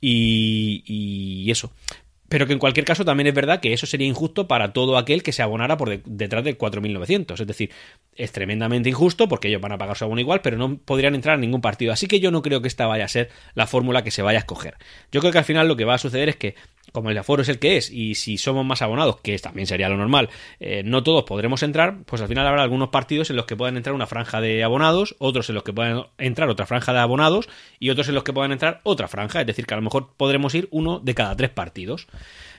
y, 0.00 0.84
y 0.84 1.50
eso. 1.50 1.72
Pero 2.28 2.46
que 2.46 2.52
en 2.52 2.58
cualquier 2.58 2.84
caso 2.84 3.04
también 3.04 3.26
es 3.26 3.34
verdad 3.34 3.60
que 3.60 3.72
eso 3.72 3.86
sería 3.86 4.06
injusto 4.06 4.46
para 4.46 4.72
todo 4.72 4.98
aquel 4.98 5.22
que 5.22 5.32
se 5.32 5.42
abonara 5.42 5.76
por 5.76 6.02
detrás 6.02 6.44
del 6.44 6.58
4.900. 6.58 7.40
Es 7.40 7.46
decir, 7.46 7.70
es 8.14 8.32
tremendamente 8.32 8.90
injusto 8.90 9.28
porque 9.28 9.48
ellos 9.48 9.62
van 9.62 9.72
a 9.72 9.78
pagar 9.78 9.96
su 9.96 10.04
abono 10.04 10.20
igual, 10.20 10.40
pero 10.42 10.58
no 10.58 10.76
podrían 10.76 11.14
entrar 11.14 11.36
a 11.36 11.40
ningún 11.40 11.62
partido. 11.62 11.92
Así 11.92 12.06
que 12.06 12.20
yo 12.20 12.30
no 12.30 12.42
creo 12.42 12.60
que 12.60 12.68
esta 12.68 12.86
vaya 12.86 13.06
a 13.06 13.08
ser 13.08 13.30
la 13.54 13.66
fórmula 13.66 14.04
que 14.04 14.10
se 14.10 14.22
vaya 14.22 14.38
a 14.38 14.40
escoger. 14.40 14.76
Yo 15.10 15.20
creo 15.20 15.32
que 15.32 15.38
al 15.38 15.44
final 15.44 15.68
lo 15.68 15.76
que 15.76 15.84
va 15.84 15.94
a 15.94 15.98
suceder 15.98 16.28
es 16.28 16.36
que 16.36 16.54
como 16.92 17.10
el 17.10 17.18
aforo 17.18 17.42
es 17.42 17.48
el 17.48 17.58
que 17.58 17.76
es 17.76 17.90
y 17.90 18.14
si 18.14 18.38
somos 18.38 18.64
más 18.64 18.82
abonados, 18.82 19.20
que 19.20 19.38
también 19.38 19.66
sería 19.66 19.88
lo 19.88 19.96
normal, 19.96 20.28
eh, 20.60 20.82
no 20.84 21.02
todos 21.02 21.24
podremos 21.24 21.62
entrar, 21.62 21.98
pues 22.04 22.22
al 22.22 22.28
final 22.28 22.46
habrá 22.46 22.62
algunos 22.62 22.88
partidos 22.88 23.30
en 23.30 23.36
los 23.36 23.46
que 23.46 23.56
puedan 23.56 23.76
entrar 23.76 23.94
una 23.94 24.06
franja 24.06 24.40
de 24.40 24.62
abonados, 24.62 25.14
otros 25.18 25.48
en 25.48 25.54
los 25.54 25.64
que 25.64 25.72
puedan 25.72 26.04
entrar 26.18 26.48
otra 26.48 26.66
franja 26.66 26.92
de 26.92 26.98
abonados 26.98 27.48
y 27.78 27.90
otros 27.90 28.08
en 28.08 28.14
los 28.14 28.24
que 28.24 28.32
puedan 28.32 28.52
entrar 28.52 28.80
otra 28.84 29.08
franja, 29.08 29.40
es 29.40 29.46
decir, 29.46 29.66
que 29.66 29.74
a 29.74 29.76
lo 29.76 29.82
mejor 29.82 30.10
podremos 30.16 30.54
ir 30.54 30.68
uno 30.70 30.98
de 31.00 31.14
cada 31.14 31.36
tres 31.36 31.50
partidos. 31.50 32.06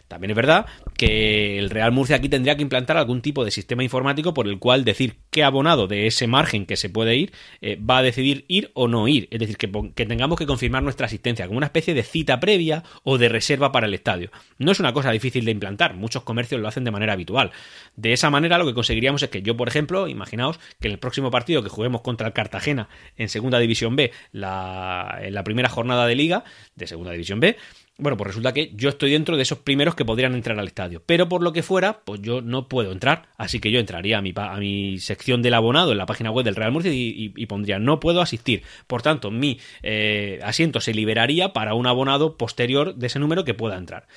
También 0.10 0.32
es 0.32 0.36
verdad 0.36 0.66
que 0.98 1.60
el 1.60 1.70
Real 1.70 1.92
Murcia 1.92 2.16
aquí 2.16 2.30
tendría 2.30 2.58
que 2.58 2.64
implantar 2.64 2.98
algún 2.98 3.22
tipo 3.22 3.46
de 3.46 3.52
sistema 3.52 3.84
informático 3.84 4.34
por 4.34 4.48
el 4.48 4.58
cual 4.58 4.84
decir 4.84 5.18
qué 5.30 5.44
abonado 5.44 5.88
de 5.88 6.08
ese 6.08 6.26
margen 6.26 6.66
que 6.66 6.78
se 6.78 6.90
puede 6.90 7.16
ir 7.16 7.32
eh, 7.62 7.78
va 7.80 8.00
a 8.00 8.02
decidir 8.02 8.44
ir 8.48 8.72
o 8.74 8.88
no 8.88 9.08
ir. 9.08 9.28
Es 9.30 9.40
decir, 9.40 9.56
que, 9.58 9.68
tengamos 9.68 10.40
que 10.40 10.48
confirmar 10.48 10.82
nuestra 10.82 11.06
asistencia 11.06 11.46
como 11.46 11.58
una 11.58 11.68
especie 11.68 11.94
de 11.94 12.02
cita 12.02 12.40
previa 12.40 12.84
o 13.04 13.20
de 13.20 13.30
reserva 13.30 13.72
para 13.72 13.86
el 13.86 13.94
estadio. 13.94 14.32
No 14.58 14.72
es 14.72 14.80
una 14.80 14.94
cosa 14.94 15.12
difícil 15.12 15.46
de 15.46 15.52
implantar, 15.52 15.94
muchos 15.94 16.24
comercios 16.24 16.60
lo 16.60 16.68
hacen 16.68 16.84
de 16.84 16.92
manera 16.92 17.14
habitual. 17.14 17.52
De 17.96 18.12
esa 18.12 18.32
manera 18.32 18.58
lo 18.58 18.66
que 18.66 18.74
conseguiríamos 18.74 19.22
es 19.22 19.30
que 19.30 19.44
yo, 19.44 19.56
por 19.56 19.68
ejemplo, 19.68 20.08
imaginaos 20.08 20.60
que 20.80 20.88
en 20.88 20.94
el 20.94 21.00
próximo 21.00 21.30
partido 21.30 21.62
que 21.62 21.70
juguemos 21.70 22.02
contra 22.02 22.26
el 22.26 22.34
Cartagena 22.34 22.90
en 23.16 23.30
Segunda 23.30 23.60
División 23.60 23.96
B, 23.96 24.12
la, 24.32 25.20
en 25.22 25.36
la 25.36 25.44
primera 25.44 25.70
jornada 25.70 26.08
de 26.08 26.16
liga 26.16 26.44
de 26.76 26.88
Segunda 26.88 27.12
División 27.12 27.40
B, 27.40 27.58
bueno, 28.00 28.18
pues 28.18 28.28
resulta 28.28 28.54
que 28.54 28.72
yo 28.74 28.90
estoy 28.90 29.12
dentro 29.12 29.36
de 29.36 29.44
esos 29.44 29.60
primeros 29.60 29.94
que 29.94 30.06
podrían 30.06 30.34
entrar 30.34 30.58
al 30.58 30.68
estadio. 30.68 31.04
Pero 31.06 31.30
por 31.30 31.44
lo 31.44 31.54
que 31.54 31.64
fuera, 31.64 32.02
pues 32.06 32.22
yo 32.22 32.42
no 32.42 32.68
puedo 32.68 32.92
entrar. 32.92 33.30
Así 33.38 33.60
que 33.60 33.72
yo 33.72 33.80
entraría 33.80 34.18
a 34.18 34.22
mi, 34.22 34.34
a 34.36 34.58
mi 34.58 35.00
sección 35.00 35.42
del 35.42 35.54
abonado 35.54 35.92
en 35.92 35.98
la 35.98 36.06
página 36.06 36.32
web 36.32 36.46
del 36.46 36.56
Real 36.56 36.72
Murcia 36.72 36.92
y, 36.94 37.46
pondría 37.46 37.80
no 37.80 38.00
puedo 38.00 38.22
asistir. 38.22 38.64
Por 38.88 39.02
tanto, 39.02 39.32
mi 39.32 39.60
eh, 39.84 40.40
asiento 40.44 40.82
se 40.82 40.94
liberaría 40.94 41.54
para 41.54 41.74
un 41.74 41.88
abonado 41.88 42.38
posterior 42.38 42.96
de 42.96 43.08
ese 43.08 43.20
número 43.20 43.44
que 43.44 43.54
pueda 43.54 43.78
entrar. 43.78 44.08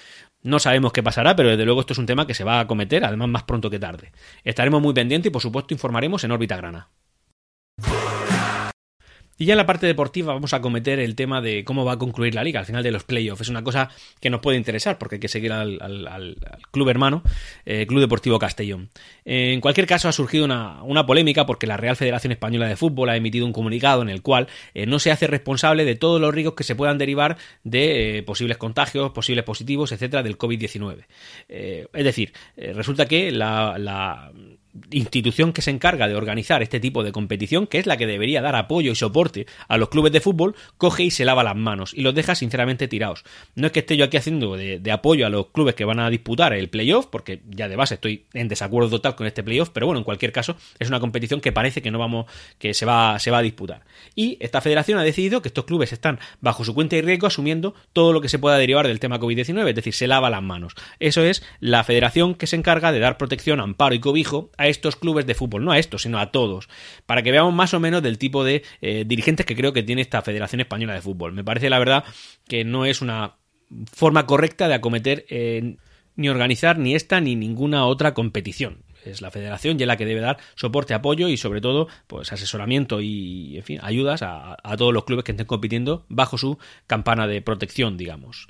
No 0.42 0.58
sabemos 0.58 0.92
qué 0.92 1.02
pasará, 1.02 1.36
pero 1.36 1.50
desde 1.50 1.64
luego 1.64 1.80
esto 1.80 1.92
es 1.92 1.98
un 1.98 2.06
tema 2.06 2.26
que 2.26 2.34
se 2.34 2.44
va 2.44 2.58
a 2.58 2.60
acometer, 2.60 3.04
además 3.04 3.28
más 3.28 3.42
pronto 3.44 3.70
que 3.70 3.78
tarde. 3.78 4.12
Estaremos 4.44 4.82
muy 4.82 4.92
pendientes 4.92 5.30
y 5.30 5.32
por 5.32 5.42
supuesto 5.42 5.72
informaremos 5.72 6.24
en 6.24 6.32
órbita 6.32 6.56
grana. 6.56 6.88
Y 9.38 9.46
ya 9.46 9.54
en 9.54 9.58
la 9.58 9.66
parte 9.66 9.86
deportiva 9.86 10.34
vamos 10.34 10.52
a 10.52 10.60
cometer 10.60 10.98
el 11.00 11.14
tema 11.14 11.40
de 11.40 11.64
cómo 11.64 11.84
va 11.84 11.92
a 11.92 11.98
concluir 11.98 12.34
la 12.34 12.44
liga 12.44 12.60
al 12.60 12.66
final 12.66 12.82
de 12.82 12.90
los 12.90 13.04
playoffs. 13.04 13.42
Es 13.42 13.48
una 13.48 13.64
cosa 13.64 13.88
que 14.20 14.30
nos 14.30 14.40
puede 14.40 14.58
interesar 14.58 14.98
porque 14.98 15.16
hay 15.16 15.20
que 15.20 15.28
seguir 15.28 15.52
al, 15.52 16.36
club 16.70 16.88
hermano, 16.88 17.22
eh, 17.64 17.86
Club 17.86 18.00
Deportivo 18.00 18.38
Castellón. 18.38 18.90
en 19.24 19.60
cualquier 19.60 19.86
caso 19.86 20.08
ha 20.08 20.12
surgido 20.12 20.44
una, 20.44 21.06
polémica 21.06 21.46
porque 21.46 21.66
la 21.66 21.76
Real 21.76 21.96
Federación 21.96 22.32
Española 22.32 22.68
de 22.68 22.76
Fútbol 22.76 23.08
ha 23.08 23.16
emitido 23.16 23.46
un 23.46 23.52
comunicado 23.52 24.02
en 24.02 24.10
el 24.10 24.22
cual 24.22 24.48
eh, 24.74 24.86
no 24.86 24.98
se 24.98 25.10
hace 25.10 25.26
responsable 25.26 25.84
de 25.84 25.96
todos 25.96 26.20
los 26.20 26.32
riesgos 26.32 26.54
que 26.54 26.64
se 26.64 26.76
puedan 26.76 26.98
derivar 26.98 27.36
de 27.64 28.18
eh, 28.18 28.22
posibles 28.22 28.58
contagios, 28.58 29.10
posibles 29.12 29.44
positivos, 29.44 29.92
etcétera, 29.92 30.22
del 30.22 30.38
COVID-19. 30.38 31.04
es 31.48 32.04
decir, 32.04 32.32
resulta 32.56 33.06
que 33.06 33.32
la 33.32 34.30
institución 34.90 35.52
que 35.52 35.62
se 35.62 35.70
encarga 35.70 36.08
de 36.08 36.14
organizar 36.14 36.62
este 36.62 36.80
tipo 36.80 37.02
de 37.02 37.12
competición, 37.12 37.66
que 37.66 37.78
es 37.78 37.86
la 37.86 37.96
que 37.96 38.06
debería 38.06 38.40
dar 38.40 38.56
apoyo 38.56 38.92
y 38.92 38.94
soporte 38.94 39.46
a 39.68 39.76
los 39.76 39.88
clubes 39.88 40.12
de 40.12 40.20
fútbol, 40.20 40.54
coge 40.78 41.04
y 41.04 41.10
se 41.10 41.24
lava 41.24 41.44
las 41.44 41.56
manos 41.56 41.92
y 41.94 42.02
los 42.02 42.14
deja 42.14 42.34
sinceramente 42.34 42.88
tirados. 42.88 43.24
No 43.54 43.66
es 43.66 43.72
que 43.72 43.80
esté 43.80 43.96
yo 43.96 44.04
aquí 44.04 44.16
haciendo 44.16 44.56
de, 44.56 44.92
apoyo 44.92 45.26
a 45.26 45.30
los 45.30 45.46
clubes 45.48 45.74
que 45.74 45.84
van 45.84 46.00
a 46.00 46.10
disputar 46.10 46.52
el 46.52 46.68
playoff, 46.68 47.06
porque 47.06 47.42
ya 47.48 47.68
de 47.68 47.76
base 47.76 47.94
estoy 47.94 48.26
en 48.32 48.48
desacuerdo 48.48 48.90
total 48.90 49.14
con 49.14 49.26
este 49.26 49.42
playoff, 49.42 49.70
pero 49.70 49.86
bueno, 49.86 49.98
en 49.98 50.04
cualquier 50.04 50.32
caso 50.32 50.56
es 50.78 50.88
una 50.88 51.00
competición 51.00 51.40
que 51.40 51.52
parece 51.52 51.82
que 51.82 51.90
no 51.90 51.98
vamos, 51.98 52.26
que 52.58 52.74
se 52.74 52.86
va, 52.86 53.18
se 53.18 53.30
va 53.30 53.38
a 53.38 53.42
disputar. 53.42 53.82
Y 54.14 54.38
esta 54.40 54.60
federación 54.60 54.98
ha 54.98 55.02
decidido 55.02 55.42
que 55.42 55.48
estos 55.48 55.64
clubes 55.64 55.92
están 55.92 56.18
bajo 56.40 56.64
su 56.64 56.74
cuenta 56.74 56.96
y 56.96 57.02
riesgo 57.02 57.26
asumiendo 57.26 57.74
todo 57.92 58.12
lo 58.12 58.20
que 58.20 58.28
se 58.28 58.38
pueda 58.38 58.56
derivar 58.58 58.86
del 58.86 59.00
tema 59.00 59.20
COVID-19, 59.20 59.68
es 59.68 59.74
decir, 59.74 59.94
se 59.94 60.06
lava 60.06 60.30
las 60.30 60.42
manos. 60.42 60.74
Eso 60.98 61.22
es 61.22 61.42
la 61.60 61.84
federación 61.84 62.34
que 62.34 62.46
se 62.46 62.56
encarga 62.56 62.92
de 62.92 62.98
dar 62.98 63.18
protección, 63.18 63.60
amparo 63.60 63.94
y 63.94 64.00
cobijo 64.00 64.50
a 64.56 64.61
estos 64.68 64.96
clubes 64.96 65.26
de 65.26 65.34
fútbol, 65.34 65.64
no 65.64 65.72
a 65.72 65.78
estos, 65.78 66.02
sino 66.02 66.18
a 66.18 66.30
todos, 66.30 66.68
para 67.06 67.22
que 67.22 67.30
veamos 67.30 67.54
más 67.54 67.74
o 67.74 67.80
menos 67.80 68.02
del 68.02 68.18
tipo 68.18 68.44
de 68.44 68.62
eh, 68.80 69.04
dirigentes 69.06 69.46
que 69.46 69.56
creo 69.56 69.72
que 69.72 69.82
tiene 69.82 70.02
esta 70.02 70.22
Federación 70.22 70.60
Española 70.60 70.94
de 70.94 71.00
Fútbol. 71.00 71.32
Me 71.32 71.44
parece 71.44 71.70
la 71.70 71.78
verdad 71.78 72.04
que 72.48 72.64
no 72.64 72.84
es 72.84 73.00
una 73.00 73.36
forma 73.92 74.26
correcta 74.26 74.68
de 74.68 74.74
acometer 74.74 75.24
eh, 75.28 75.76
ni 76.16 76.28
organizar 76.28 76.78
ni 76.78 76.94
esta 76.94 77.20
ni 77.20 77.36
ninguna 77.36 77.86
otra 77.86 78.14
competición 78.14 78.84
es 79.04 79.20
la 79.20 79.30
federación 79.30 79.80
y 79.80 79.86
la 79.86 79.96
que 79.96 80.06
debe 80.06 80.20
dar 80.20 80.38
soporte, 80.54 80.94
apoyo 80.94 81.28
y 81.28 81.36
sobre 81.36 81.60
todo 81.60 81.88
pues 82.06 82.32
asesoramiento 82.32 83.00
y 83.00 83.56
en 83.56 83.62
fin, 83.62 83.78
ayudas 83.82 84.22
a, 84.22 84.56
a, 84.62 84.76
todos 84.76 84.92
los 84.92 85.04
clubes 85.04 85.24
que 85.24 85.32
estén 85.32 85.46
compitiendo 85.46 86.04
bajo 86.08 86.38
su 86.38 86.58
campana 86.86 87.26
de 87.26 87.42
protección, 87.42 87.96
digamos. 87.96 88.46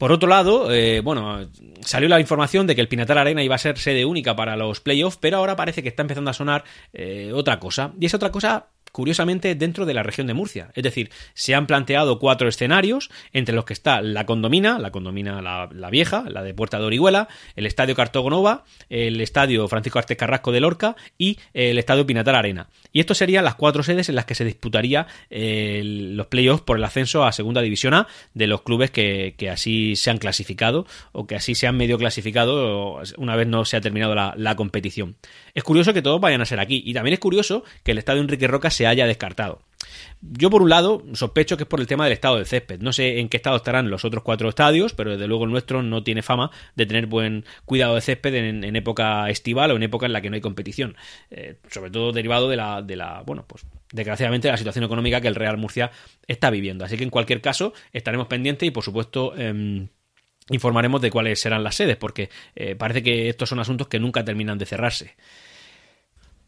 Por 0.00 0.12
otro 0.12 0.30
lado, 0.30 0.72
eh, 0.72 1.02
bueno, 1.02 1.46
salió 1.82 2.08
la 2.08 2.18
información 2.18 2.66
de 2.66 2.74
que 2.74 2.80
el 2.80 2.88
Pinatar 2.88 3.18
Arena 3.18 3.42
iba 3.42 3.56
a 3.56 3.58
ser 3.58 3.76
sede 3.76 4.06
única 4.06 4.34
para 4.34 4.56
los 4.56 4.80
playoffs, 4.80 5.18
pero 5.20 5.36
ahora 5.36 5.56
parece 5.56 5.82
que 5.82 5.90
está 5.90 6.00
empezando 6.00 6.30
a 6.30 6.32
sonar 6.32 6.64
eh, 6.94 7.32
otra 7.34 7.60
cosa. 7.60 7.92
Y 8.00 8.06
esa 8.06 8.16
otra 8.16 8.30
cosa 8.30 8.68
curiosamente 8.92 9.54
dentro 9.54 9.86
de 9.86 9.94
la 9.94 10.02
región 10.02 10.26
de 10.26 10.34
Murcia. 10.34 10.70
Es 10.74 10.82
decir, 10.82 11.10
se 11.34 11.54
han 11.54 11.66
planteado 11.66 12.18
cuatro 12.18 12.48
escenarios, 12.48 13.10
entre 13.32 13.54
los 13.54 13.64
que 13.64 13.72
está 13.72 14.00
la 14.02 14.26
condomina, 14.26 14.78
la 14.78 14.90
condomina 14.90 15.40
la, 15.40 15.90
vieja, 15.90 16.24
la 16.28 16.42
de 16.42 16.54
Puerta 16.54 16.78
de 16.78 16.84
Orihuela, 16.84 17.28
el 17.56 17.66
Estadio 17.66 17.94
Cartogonova, 17.94 18.64
el 18.88 19.20
Estadio 19.20 19.66
Francisco 19.68 19.98
Artes 19.98 20.16
Carrasco 20.16 20.52
de 20.52 20.60
Lorca 20.60 20.96
y 21.18 21.38
el 21.54 21.78
Estadio 21.78 22.06
Pinatar 22.06 22.34
Arena. 22.34 22.68
Y 22.92 23.00
estos 23.00 23.18
serían 23.18 23.44
las 23.44 23.54
cuatro 23.54 23.82
sedes 23.82 24.08
en 24.08 24.16
las 24.16 24.24
que 24.24 24.34
se 24.34 24.44
disputaría 24.44 25.06
eh, 25.30 25.82
los 25.84 26.26
playoffs 26.26 26.62
por 26.62 26.76
el 26.76 26.84
ascenso 26.84 27.24
a 27.24 27.32
Segunda 27.32 27.62
División 27.62 27.94
A 27.94 28.08
de 28.34 28.46
los 28.46 28.62
clubes 28.62 28.90
que, 28.90 29.34
así 29.50 29.96
se 29.96 30.10
han 30.10 30.18
clasificado 30.18 30.86
o 31.12 31.26
que 31.26 31.36
así 31.36 31.54
se 31.54 31.66
han 31.66 31.76
medio 31.76 31.98
clasificado 31.98 33.00
una 33.16 33.36
vez 33.36 33.46
no 33.46 33.64
se 33.64 33.76
ha 33.76 33.80
terminado 33.80 34.14
la, 34.14 34.34
la 34.36 34.56
competición. 34.56 35.16
Es 35.54 35.64
curioso 35.64 35.92
que 35.92 36.02
todos 36.02 36.20
vayan 36.20 36.40
a 36.40 36.46
ser 36.46 36.60
aquí 36.60 36.82
y 36.84 36.94
también 36.94 37.14
es 37.14 37.20
curioso 37.20 37.64
que 37.82 37.92
el 37.92 37.98
Estadio 37.98 38.20
Enrique 38.20 38.46
Roca 38.46 38.70
se 38.70 38.79
haya 38.86 39.06
descartado. 39.06 39.62
Yo, 40.20 40.50
por 40.50 40.62
un 40.62 40.68
lado, 40.68 41.02
sospecho 41.14 41.56
que 41.56 41.62
es 41.62 41.68
por 41.68 41.80
el 41.80 41.86
tema 41.86 42.04
del 42.04 42.12
estado 42.12 42.36
del 42.36 42.46
césped. 42.46 42.80
No 42.80 42.92
sé 42.92 43.20
en 43.20 43.28
qué 43.28 43.38
estado 43.38 43.56
estarán 43.56 43.90
los 43.90 44.04
otros 44.04 44.22
cuatro 44.22 44.50
estadios, 44.50 44.92
pero 44.92 45.12
desde 45.12 45.26
luego 45.26 45.44
el 45.44 45.50
nuestro 45.50 45.82
no 45.82 46.02
tiene 46.02 46.22
fama 46.22 46.50
de 46.76 46.84
tener 46.84 47.06
buen 47.06 47.46
cuidado 47.64 47.94
de 47.94 48.02
césped 48.02 48.34
en, 48.34 48.76
época 48.76 49.30
estival 49.30 49.70
o 49.70 49.76
en 49.76 49.82
época 49.82 50.06
en 50.06 50.12
la 50.12 50.20
que 50.20 50.28
no 50.28 50.34
hay 50.34 50.42
competición. 50.42 50.96
Eh, 51.30 51.56
sobre 51.70 51.90
todo 51.90 52.12
derivado 52.12 52.48
de 52.50 52.56
la, 52.56 52.82
de 52.82 52.96
la, 52.96 53.22
bueno, 53.22 53.46
pues 53.46 53.64
desgraciadamente 53.92 54.48
la 54.48 54.58
situación 54.58 54.84
económica 54.84 55.20
que 55.20 55.28
el 55.28 55.34
Real 55.34 55.56
Murcia 55.56 55.90
está 56.26 56.50
viviendo. 56.50 56.84
Así 56.84 56.98
que 56.98 57.04
en 57.04 57.10
cualquier 57.10 57.40
caso 57.40 57.72
estaremos 57.92 58.26
pendientes 58.26 58.66
y 58.66 58.70
por 58.70 58.84
supuesto 58.84 59.34
em, 59.36 59.88
informaremos 60.50 61.00
de 61.00 61.10
cuáles 61.10 61.40
serán 61.40 61.64
las 61.64 61.76
sedes, 61.76 61.96
porque 61.96 62.28
eh, 62.54 62.74
parece 62.74 63.02
que 63.02 63.30
estos 63.30 63.48
son 63.48 63.60
asuntos 63.60 63.88
que 63.88 63.98
nunca 63.98 64.24
terminan 64.24 64.58
de 64.58 64.66
cerrarse. 64.66 65.16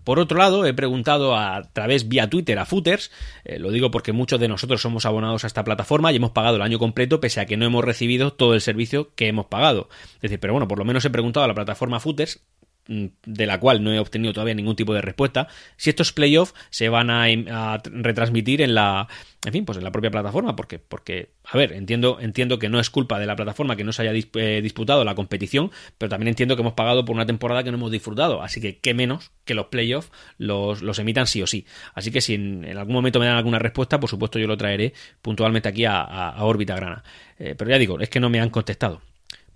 Por 0.05 0.19
otro 0.19 0.39
lado, 0.39 0.67
he 0.67 0.75
preguntado 0.75 1.37
a 1.37 1.63
través 1.73 2.09
vía 2.09 2.29
Twitter 2.29 2.59
a 2.59 2.65
Footers, 2.65 3.11
eh, 3.45 3.59
lo 3.59 3.71
digo 3.71 3.91
porque 3.91 4.13
muchos 4.13 4.41
de 4.41 4.49
nosotros 4.49 4.81
somos 4.81 5.07
abonados 5.07 5.45
a 5.45 5.47
esta 5.47 5.65
plataforma 5.65 6.13
y 6.13 6.17
hemos 6.17 6.33
pagado 6.33 6.57
el 6.57 6.63
año 6.63 6.79
completo 6.79 7.21
pese 7.21 7.41
a 7.41 7.47
que 7.47 7.57
no 7.57 7.65
hemos 7.65 7.85
recibido 7.85 8.33
todo 8.33 8.55
el 8.55 8.61
servicio 8.61 9.15
que 9.15 9.29
hemos 9.29 9.47
pagado. 9.47 9.89
Es 10.17 10.23
decir, 10.23 10.41
pero 10.41 10.53
bueno, 10.53 10.69
por 10.69 10.79
lo 10.79 10.85
menos 10.85 11.05
he 11.05 11.11
preguntado 11.11 11.45
a 11.45 11.49
la 11.49 11.55
plataforma 11.55 12.01
Footers 12.01 12.41
de 12.87 13.47
la 13.47 13.61
cual 13.61 13.83
no 13.83 13.93
he 13.93 13.99
obtenido 13.99 14.33
todavía 14.33 14.55
ningún 14.55 14.77
tipo 14.77 14.93
de 14.93 15.01
respuesta, 15.01 15.49
si 15.77 15.91
estos 15.91 16.13
playoffs 16.13 16.55
se 16.71 16.89
van 16.89 17.11
a, 17.11 17.81
retransmitir 17.85 18.61
en 18.61 18.75
la, 18.75 19.09
en 19.45 19.53
fin, 19.53 19.65
pues 19.65 19.79
en 19.79 19.85
la 19.85 19.93
propia 19.93 20.11
plataforma, 20.11 20.57
porque, 20.57 20.79
porque, 20.79 21.31
a 21.45 21.57
ver, 21.57 21.73
entiendo, 21.73 22.19
entiendo 22.21 22.59
que 22.59 22.69
no 22.69 22.81
es 22.81 22.91
culpa 22.91 23.21
de 23.21 23.27
la 23.27 23.37
plataforma 23.37 23.77
que 23.77 23.85
no 23.85 23.93
se 23.93 24.03
haya 24.03 24.13
eh, 24.35 24.61
disputado 24.63 25.05
la 25.05 25.15
competición, 25.15 25.71
pero 25.97 26.11
también 26.11 26.29
entiendo 26.29 26.57
que 26.57 26.63
hemos 26.63 26.75
pagado 26.75 27.05
por 27.05 27.15
una 27.15 27.27
temporada 27.27 27.63
que 27.63 27.71
no 27.71 27.77
hemos 27.77 27.93
disfrutado, 27.93 28.43
así 28.43 28.61
que 28.61 28.79
qué 28.79 28.95
menos 28.95 29.31
que 29.45 29.55
los 29.55 29.67
playoffs 29.67 30.11
los, 30.39 30.83
los 30.83 30.99
emitan 30.99 31.27
sí 31.27 31.43
o 31.43 31.47
sí. 31.47 31.67
Así 31.95 32.11
que 32.11 32.21
si 32.21 32.35
en, 32.35 32.77
algún 32.77 32.95
momento 32.95 33.21
me 33.21 33.27
dan 33.27 33.37
alguna 33.37 33.59
respuesta, 33.59 34.01
por 34.01 34.11
supuesto 34.11 34.39
yo 34.39 34.47
lo 34.47 34.57
traeré 34.57 34.93
puntualmente 35.21 35.69
aquí 35.69 35.85
a, 35.85 36.03
a, 36.03 36.45
órbita 36.45 36.75
grana. 36.75 37.05
Eh, 37.39 37.55
pero 37.57 37.71
ya 37.71 37.79
digo, 37.79 38.01
es 38.01 38.09
que 38.09 38.21
no 38.21 38.29
me 38.29 38.41
han 38.41 38.51
contestado. 38.51 39.03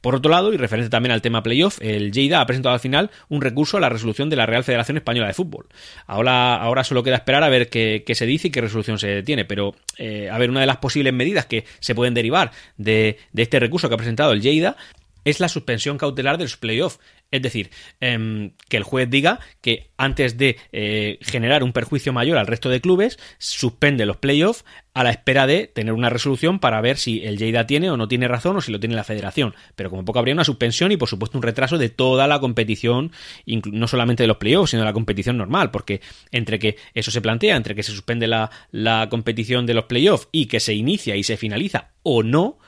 Por 0.07 0.15
otro 0.15 0.31
lado, 0.31 0.53
y 0.53 0.57
referente 0.57 0.89
también 0.89 1.11
al 1.11 1.21
tema 1.21 1.43
playoff, 1.43 1.79
el 1.83 2.13
Lleida 2.13 2.41
ha 2.41 2.47
presentado 2.47 2.73
al 2.73 2.79
final 2.79 3.11
un 3.29 3.43
recurso 3.43 3.77
a 3.77 3.81
la 3.81 3.89
resolución 3.89 4.31
de 4.31 4.37
la 4.37 4.47
Real 4.47 4.63
Federación 4.63 4.97
Española 4.97 5.27
de 5.27 5.35
Fútbol. 5.35 5.67
Ahora, 6.07 6.55
ahora 6.55 6.85
solo 6.85 7.03
queda 7.03 7.17
esperar 7.17 7.43
a 7.43 7.49
ver 7.49 7.69
qué, 7.69 8.05
se 8.15 8.25
dice 8.25 8.47
y 8.47 8.51
qué 8.53 8.61
resolución 8.61 9.01
se 9.01 9.25
tiene, 9.25 9.45
pero 9.45 9.75
eh, 9.99 10.31
a 10.31 10.39
ver, 10.39 10.49
una 10.49 10.61
de 10.61 10.67
las 10.67 10.77
posibles 10.77 11.13
medidas 11.13 11.47
que 11.47 11.65
se 11.81 11.97
pueden 11.97 12.15
derivar 12.15 12.53
de, 12.77 13.19
este 13.35 13.59
recurso 13.59 13.89
que 13.89 13.97
ha 13.97 13.99
presentado 13.99 14.31
el 14.31 14.43
Lleida 14.43 14.77
es 15.25 15.41
la 15.41 15.49
suspensión 15.49 15.99
cautelar 15.99 16.39
de 16.39 16.45
los 16.45 16.57
playoffs. 16.57 17.01
Es 17.31 17.43
decir, 17.43 17.71
em, 18.01 18.53
que 18.69 18.77
el 18.77 18.85
juez 18.85 19.11
diga 19.11 19.41
que 19.61 19.91
antes 19.97 20.39
de 20.39 20.57
eh, 20.73 21.19
generar 21.23 21.65
un 21.65 21.73
perjuicio 21.73 22.13
mayor 22.13 22.39
al 22.39 22.47
resto 22.47 22.71
de 22.71 22.81
clubes, 22.81 23.19
suspende 23.39 24.07
los 24.07 24.19
playoffs 24.19 24.65
a 24.95 25.03
la 25.03 25.11
espera 25.11 25.47
de 25.47 25.67
tener 25.67 25.93
una 25.93 26.09
resolución 26.09 26.61
para 26.61 26.81
ver 26.81 26.97
si 26.97 27.25
el 27.25 27.37
Lleida 27.37 27.67
tiene 27.67 27.91
o 27.91 27.97
no 27.97 28.09
tiene 28.09 28.29
razón 28.29 28.57
o 28.57 28.61
si 28.61 28.71
lo 28.71 28.81
tiene 28.81 28.95
la 28.95 29.05
federación. 29.05 29.55
Pero 29.75 29.91
como 29.91 30.05
poco 30.05 30.21
habría 30.21 30.35
una 30.35 30.45
suspensión 30.45 30.93
y 30.93 30.97
por 30.97 31.09
supuesto 31.09 31.37
un 31.37 31.43
retraso 31.43 31.79
de 31.79 31.89
toda 31.89 32.27
la 32.27 32.39
competición, 32.39 33.13
no 33.45 33.89
solamente 33.89 34.23
de 34.23 34.29
los 34.29 34.39
playoffs, 34.39 34.71
sino 34.71 34.83
de 34.83 34.87
la 34.87 34.93
competición 34.93 35.37
normal, 35.37 35.71
porque 35.71 36.01
entre 36.31 36.59
que 36.59 36.77
eso 36.95 37.11
se 37.11 37.21
plantea, 37.21 37.57
entre 37.57 37.75
que 37.75 37.83
se 37.83 37.93
suspende 37.93 38.27
la, 38.29 38.51
la 38.71 39.09
competición 39.11 39.67
de 39.67 39.75
los 39.75 39.85
playoffs 39.85 40.29
y 40.33 40.47
que 40.47 40.61
se 40.61 40.75
inicia 40.75 41.17
y 41.17 41.25
se 41.25 41.37
finaliza 41.37 41.91
o 42.03 42.23
no, 42.23 42.59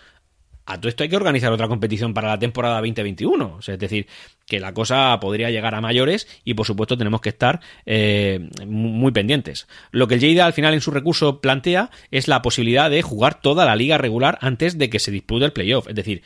a 0.69 0.79
todo 0.79 0.91
esto 0.91 1.03
hay 1.03 1.09
que 1.09 1.17
organizar 1.17 1.51
otra 1.51 1.67
competición 1.67 2.13
para 2.13 2.29
la 2.29 2.39
temporada 2.39 2.77
2021. 2.77 3.59
es 3.67 3.79
decir, 3.79 4.07
que 4.47 4.61
la 4.61 4.75
cosa 4.75 5.19
podría 5.19 5.51
llegar 5.51 5.75
a 5.75 5.81
mayores 5.81 6.29
y 6.45 6.53
por 6.53 6.67
supuesto 6.67 6.99
tenemos 6.99 7.23
que 7.23 7.31
estar 7.31 7.61
eh, 7.87 8.51
muy 8.67 9.11
pendientes. 9.13 9.67
Lo 9.93 10.07
que 10.07 10.15
el 10.15 10.21
Lleida 10.21 10.45
al 10.45 10.53
final 10.53 10.75
en 10.75 10.83
su 10.83 10.91
recurso 10.91 11.41
plantea 11.41 11.91
es 12.11 12.29
la 12.29 12.43
posibilidad 12.43 12.91
de 12.91 13.01
jugar 13.01 13.41
toda 13.41 13.65
la 13.65 13.77
liga 13.77 13.97
regular 13.97 14.39
antes 14.43 14.77
de 14.77 14.91
que 14.91 14.99
se 14.99 15.11
dispute 15.11 15.47
el 15.47 15.55
playoff. 15.55 15.89
Es 15.89 15.95
decir, 15.95 16.23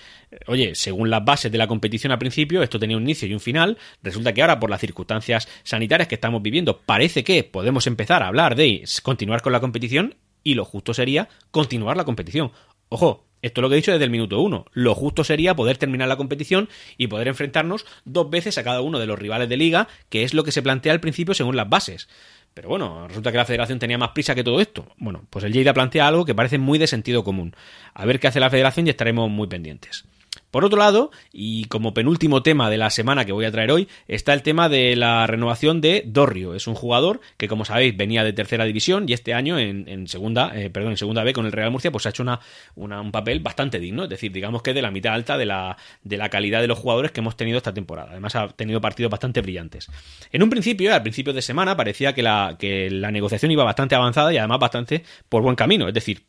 oye, 0.49 0.75
según 0.75 1.09
las 1.09 1.25
bases 1.25 1.53
de 1.53 1.59
la 1.59 1.69
competición 1.69 2.11
al 2.11 2.19
principio, 2.19 2.65
esto 2.65 2.81
tenía 2.81 2.97
un 2.97 3.05
inicio 3.05 3.29
y 3.29 3.35
un 3.35 3.41
final. 3.41 3.79
Resulta 4.03 4.33
que 4.33 4.43
ahora, 4.43 4.59
por 4.59 4.71
las 4.71 4.81
circunstancias 4.81 5.47
sanitarias 5.63 6.09
que 6.09 6.17
estamos 6.17 6.43
viviendo, 6.43 6.81
parece 6.81 7.23
que 7.23 7.45
podemos 7.45 7.87
empezar 7.87 8.25
a 8.25 8.27
hablar 8.27 8.57
de 8.57 8.83
continuar 9.05 9.41
con 9.41 9.53
la 9.53 9.61
competición 9.61 10.17
y 10.43 10.55
lo 10.55 10.65
justo 10.65 10.95
sería 10.95 11.29
continuar 11.53 11.97
la 11.97 12.05
competición. 12.05 12.51
Ojo, 12.89 13.25
esto 13.43 13.61
es 13.61 13.63
lo 13.63 13.69
que 13.69 13.75
he 13.75 13.77
dicho 13.77 13.93
desde 13.93 14.05
el 14.05 14.11
minuto 14.11 14.41
uno. 14.41 14.67
Lo 14.73 14.95
justo 14.95 15.25
sería 15.25 15.55
poder 15.55 15.77
terminar 15.77 16.09
la 16.09 16.17
competición 16.17 16.69
y 16.97 17.09
poder 17.09 17.29
enfrentarnos 17.29 17.85
dos 18.05 18.31
veces 18.31 18.57
a 18.57 18.65
cada 18.65 18.81
uno 18.81 18.99
de 18.99 19.07
los 19.07 19.19
rivales 19.19 19.49
de 19.49 19.57
liga, 19.57 19.89
que 20.09 20.23
es 20.23 20.33
lo 20.33 20.45
que 20.45 20.53
se 20.53 20.63
plantea 20.63 20.93
al 20.93 21.01
principio 21.01 21.35
según 21.35 21.57
las 21.57 21.69
bases. 21.69 22.09
Pero 22.55 22.69
bueno, 22.69 23.09
resulta 23.09 23.33
que 23.33 23.39
la 23.39 23.45
federación 23.45 23.79
tenía 23.79 23.99
más 23.99 24.11
prisa 24.11 24.35
que 24.35 24.45
todo 24.45 24.61
esto. 24.61 24.87
Bueno, 24.97 25.25
pues 25.29 25.45
el 25.45 25.53
Lleida 25.53 25.75
plantea 25.75 26.07
algo 26.07 26.25
que 26.25 26.35
parece 26.35 26.59
muy 26.59 26.79
de 26.79 26.87
sentido 26.87 27.25
común. 27.25 27.57
A 27.95 28.05
ver 28.05 28.21
qué 28.21 28.29
hace 28.29 28.41
la 28.41 28.51
federación 28.51 28.87
y 28.87 28.91
estaremos 28.91 29.31
muy 29.31 29.49
pendientes. 29.49 30.05
Por 30.53 30.67
otro 30.67 30.79
lado, 30.79 31.11
y 31.33 31.65
como 31.65 31.95
penúltimo 31.95 32.43
tema 32.43 32.69
de 32.69 32.77
la 32.77 32.91
semana 32.91 33.25
que 33.25 33.33
voy 33.33 33.47
a 33.47 33.51
traer 33.51 33.73
hoy, 33.73 33.88
está 34.07 34.35
el 34.35 34.43
tema 34.43 34.69
de 34.69 34.95
la 34.97 35.27
renovación 35.27 35.81
de 35.81 36.05
Dorrio. 36.07 36.55
Es 36.55 36.67
un 36.67 36.75
jugador 36.75 37.23
que, 37.38 37.49
como 37.49 37.65
sabéis, 37.65 37.97
venía 37.97 38.23
de 38.23 38.35
tercera 38.35 38.67
división 38.67 39.07
y 39.09 39.15
este 39.15 39.33
año 39.33 39.59
en, 39.59 40.07
segunda, 40.09 40.53
eh, 40.55 40.69
perdón, 40.69 40.91
en 40.91 40.99
segunda 40.99 41.25
B 41.25 41.33
con 41.33 41.47
el 41.47 41.53
Real 41.53 41.71
Murcia, 41.71 41.91
pues 41.91 42.05
ha 42.05 42.11
hecho 42.11 42.23
una, 42.23 42.38
un 42.77 43.12
papel 43.12 43.41
bastante 43.41 43.81
digno. 43.81 44.05
Es 44.05 44.11
decir, 44.11 44.31
digamos 44.31 44.62
que 44.62 44.75
de 44.75 44.83
la 44.83 44.91
mitad 44.91 45.15
alta 45.15 45.38
de 45.38 45.47
la, 45.47 45.79
de 46.05 46.19
la 46.19 46.29
calidad 46.29 46.61
de 46.61 46.69
los 46.69 46.79
jugadores 46.79 47.12
que 47.12 47.21
hemos 47.21 47.35
tenido 47.35 47.57
esta 47.57 47.73
temporada. 47.73 48.11
Además, 48.11 48.37
ha 48.37 48.49
tenido 48.49 48.79
partidos 48.79 49.09
bastante 49.09 49.41
brillantes. 49.41 49.88
En 50.33 50.43
un 50.43 50.51
principio, 50.51 50.95
al 50.95 51.01
principio 51.01 51.33
de 51.33 51.41
semana, 51.41 51.79
parecía 51.79 52.12
que 52.12 52.23
la, 52.23 52.57
que 52.59 52.91
la 52.91 53.11
negociación 53.11 53.51
iba 53.53 53.65
bastante 53.65 53.95
avanzada 53.95 54.31
y 54.35 54.37
además 54.37 54.59
bastante 54.59 55.03
por 55.31 55.43
buen 55.43 55.57
camino. 55.57 55.88
Es 55.88 55.95
decir, 55.95 56.25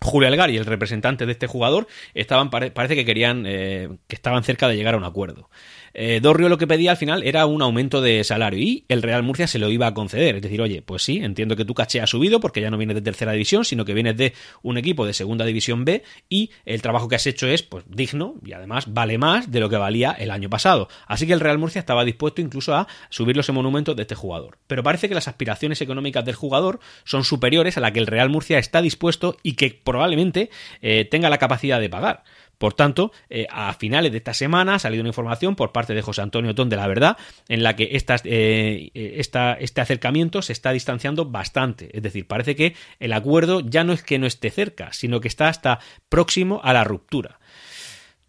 Julio 0.00 0.28
Algar 0.28 0.50
y 0.50 0.56
el 0.56 0.66
representante 0.66 1.26
de 1.26 1.32
este 1.32 1.46
jugador 1.46 1.86
estaban 2.14 2.50
parece 2.50 2.94
que 2.94 3.04
querían 3.04 3.44
eh, 3.46 3.88
que 4.06 4.14
estaban 4.14 4.44
cerca 4.44 4.68
de 4.68 4.76
llegar 4.76 4.94
a 4.94 4.96
un 4.98 5.04
acuerdo. 5.04 5.50
Eh, 5.94 6.20
Dorrio 6.22 6.48
lo 6.48 6.58
que 6.58 6.66
pedía 6.66 6.92
al 6.92 6.96
final 6.96 7.22
era 7.22 7.46
un 7.46 7.62
aumento 7.62 8.00
de 8.00 8.22
salario 8.24 8.60
y 8.60 8.84
el 8.88 9.02
Real 9.02 9.22
Murcia 9.22 9.46
se 9.46 9.58
lo 9.58 9.70
iba 9.70 9.86
a 9.86 9.94
conceder. 9.94 10.36
Es 10.36 10.42
decir, 10.42 10.60
oye, 10.60 10.82
pues 10.82 11.02
sí, 11.02 11.18
entiendo 11.22 11.56
que 11.56 11.64
tu 11.64 11.74
caché 11.74 12.00
ha 12.00 12.06
subido 12.06 12.40
porque 12.40 12.60
ya 12.60 12.70
no 12.70 12.78
vienes 12.78 12.94
de 12.94 13.02
tercera 13.02 13.32
división, 13.32 13.64
sino 13.64 13.84
que 13.84 13.94
vienes 13.94 14.16
de 14.16 14.34
un 14.62 14.78
equipo 14.78 15.06
de 15.06 15.12
segunda 15.12 15.44
división 15.44 15.84
B 15.84 16.02
y 16.28 16.50
el 16.64 16.82
trabajo 16.82 17.08
que 17.08 17.16
has 17.16 17.26
hecho 17.26 17.46
es 17.46 17.62
pues 17.62 17.84
digno 17.88 18.36
y 18.44 18.52
además 18.52 18.92
vale 18.92 19.18
más 19.18 19.50
de 19.50 19.60
lo 19.60 19.68
que 19.68 19.76
valía 19.76 20.12
el 20.12 20.30
año 20.30 20.48
pasado. 20.48 20.88
Así 21.06 21.26
que 21.26 21.32
el 21.32 21.40
Real 21.40 21.58
Murcia 21.58 21.80
estaba 21.80 22.04
dispuesto 22.04 22.40
incluso 22.40 22.74
a 22.74 22.86
subir 23.10 23.36
los 23.36 23.48
monumentos 23.50 23.96
de 23.96 24.02
este 24.02 24.14
jugador. 24.14 24.58
Pero 24.66 24.82
parece 24.82 25.08
que 25.08 25.14
las 25.14 25.28
aspiraciones 25.28 25.80
económicas 25.80 26.24
del 26.24 26.34
jugador 26.34 26.80
son 27.04 27.24
superiores 27.24 27.76
a 27.76 27.80
la 27.80 27.92
que 27.92 28.00
el 28.00 28.06
Real 28.06 28.28
Murcia 28.28 28.58
está 28.58 28.82
dispuesto 28.82 29.36
y 29.42 29.54
que 29.54 29.78
probablemente 29.82 30.50
eh, 30.82 31.04
tenga 31.04 31.30
la 31.30 31.38
capacidad 31.38 31.80
de 31.80 31.88
pagar. 31.88 32.24
Por 32.58 32.74
tanto, 32.74 33.12
eh, 33.30 33.46
a 33.50 33.72
finales 33.74 34.10
de 34.10 34.18
esta 34.18 34.34
semana 34.34 34.74
ha 34.74 34.78
salido 34.78 35.02
una 35.02 35.10
información 35.10 35.54
por 35.54 35.72
parte 35.72 35.94
de 35.94 36.02
José 36.02 36.22
Antonio 36.22 36.54
Ton 36.54 36.68
de 36.68 36.76
la 36.76 36.88
Verdad 36.88 37.16
en 37.48 37.62
la 37.62 37.76
que 37.76 37.84
eh, 37.84 38.90
esta, 38.94 39.54
este 39.54 39.80
acercamiento 39.80 40.42
se 40.42 40.52
está 40.52 40.72
distanciando 40.72 41.24
bastante. 41.24 41.96
Es 41.96 42.02
decir, 42.02 42.26
parece 42.26 42.56
que 42.56 42.74
el 42.98 43.12
acuerdo 43.12 43.60
ya 43.60 43.84
no 43.84 43.92
es 43.92 44.02
que 44.02 44.18
no 44.18 44.26
esté 44.26 44.50
cerca, 44.50 44.92
sino 44.92 45.20
que 45.20 45.28
está 45.28 45.48
hasta 45.48 45.78
próximo 46.08 46.60
a 46.64 46.72
la 46.72 46.84
ruptura. 46.84 47.37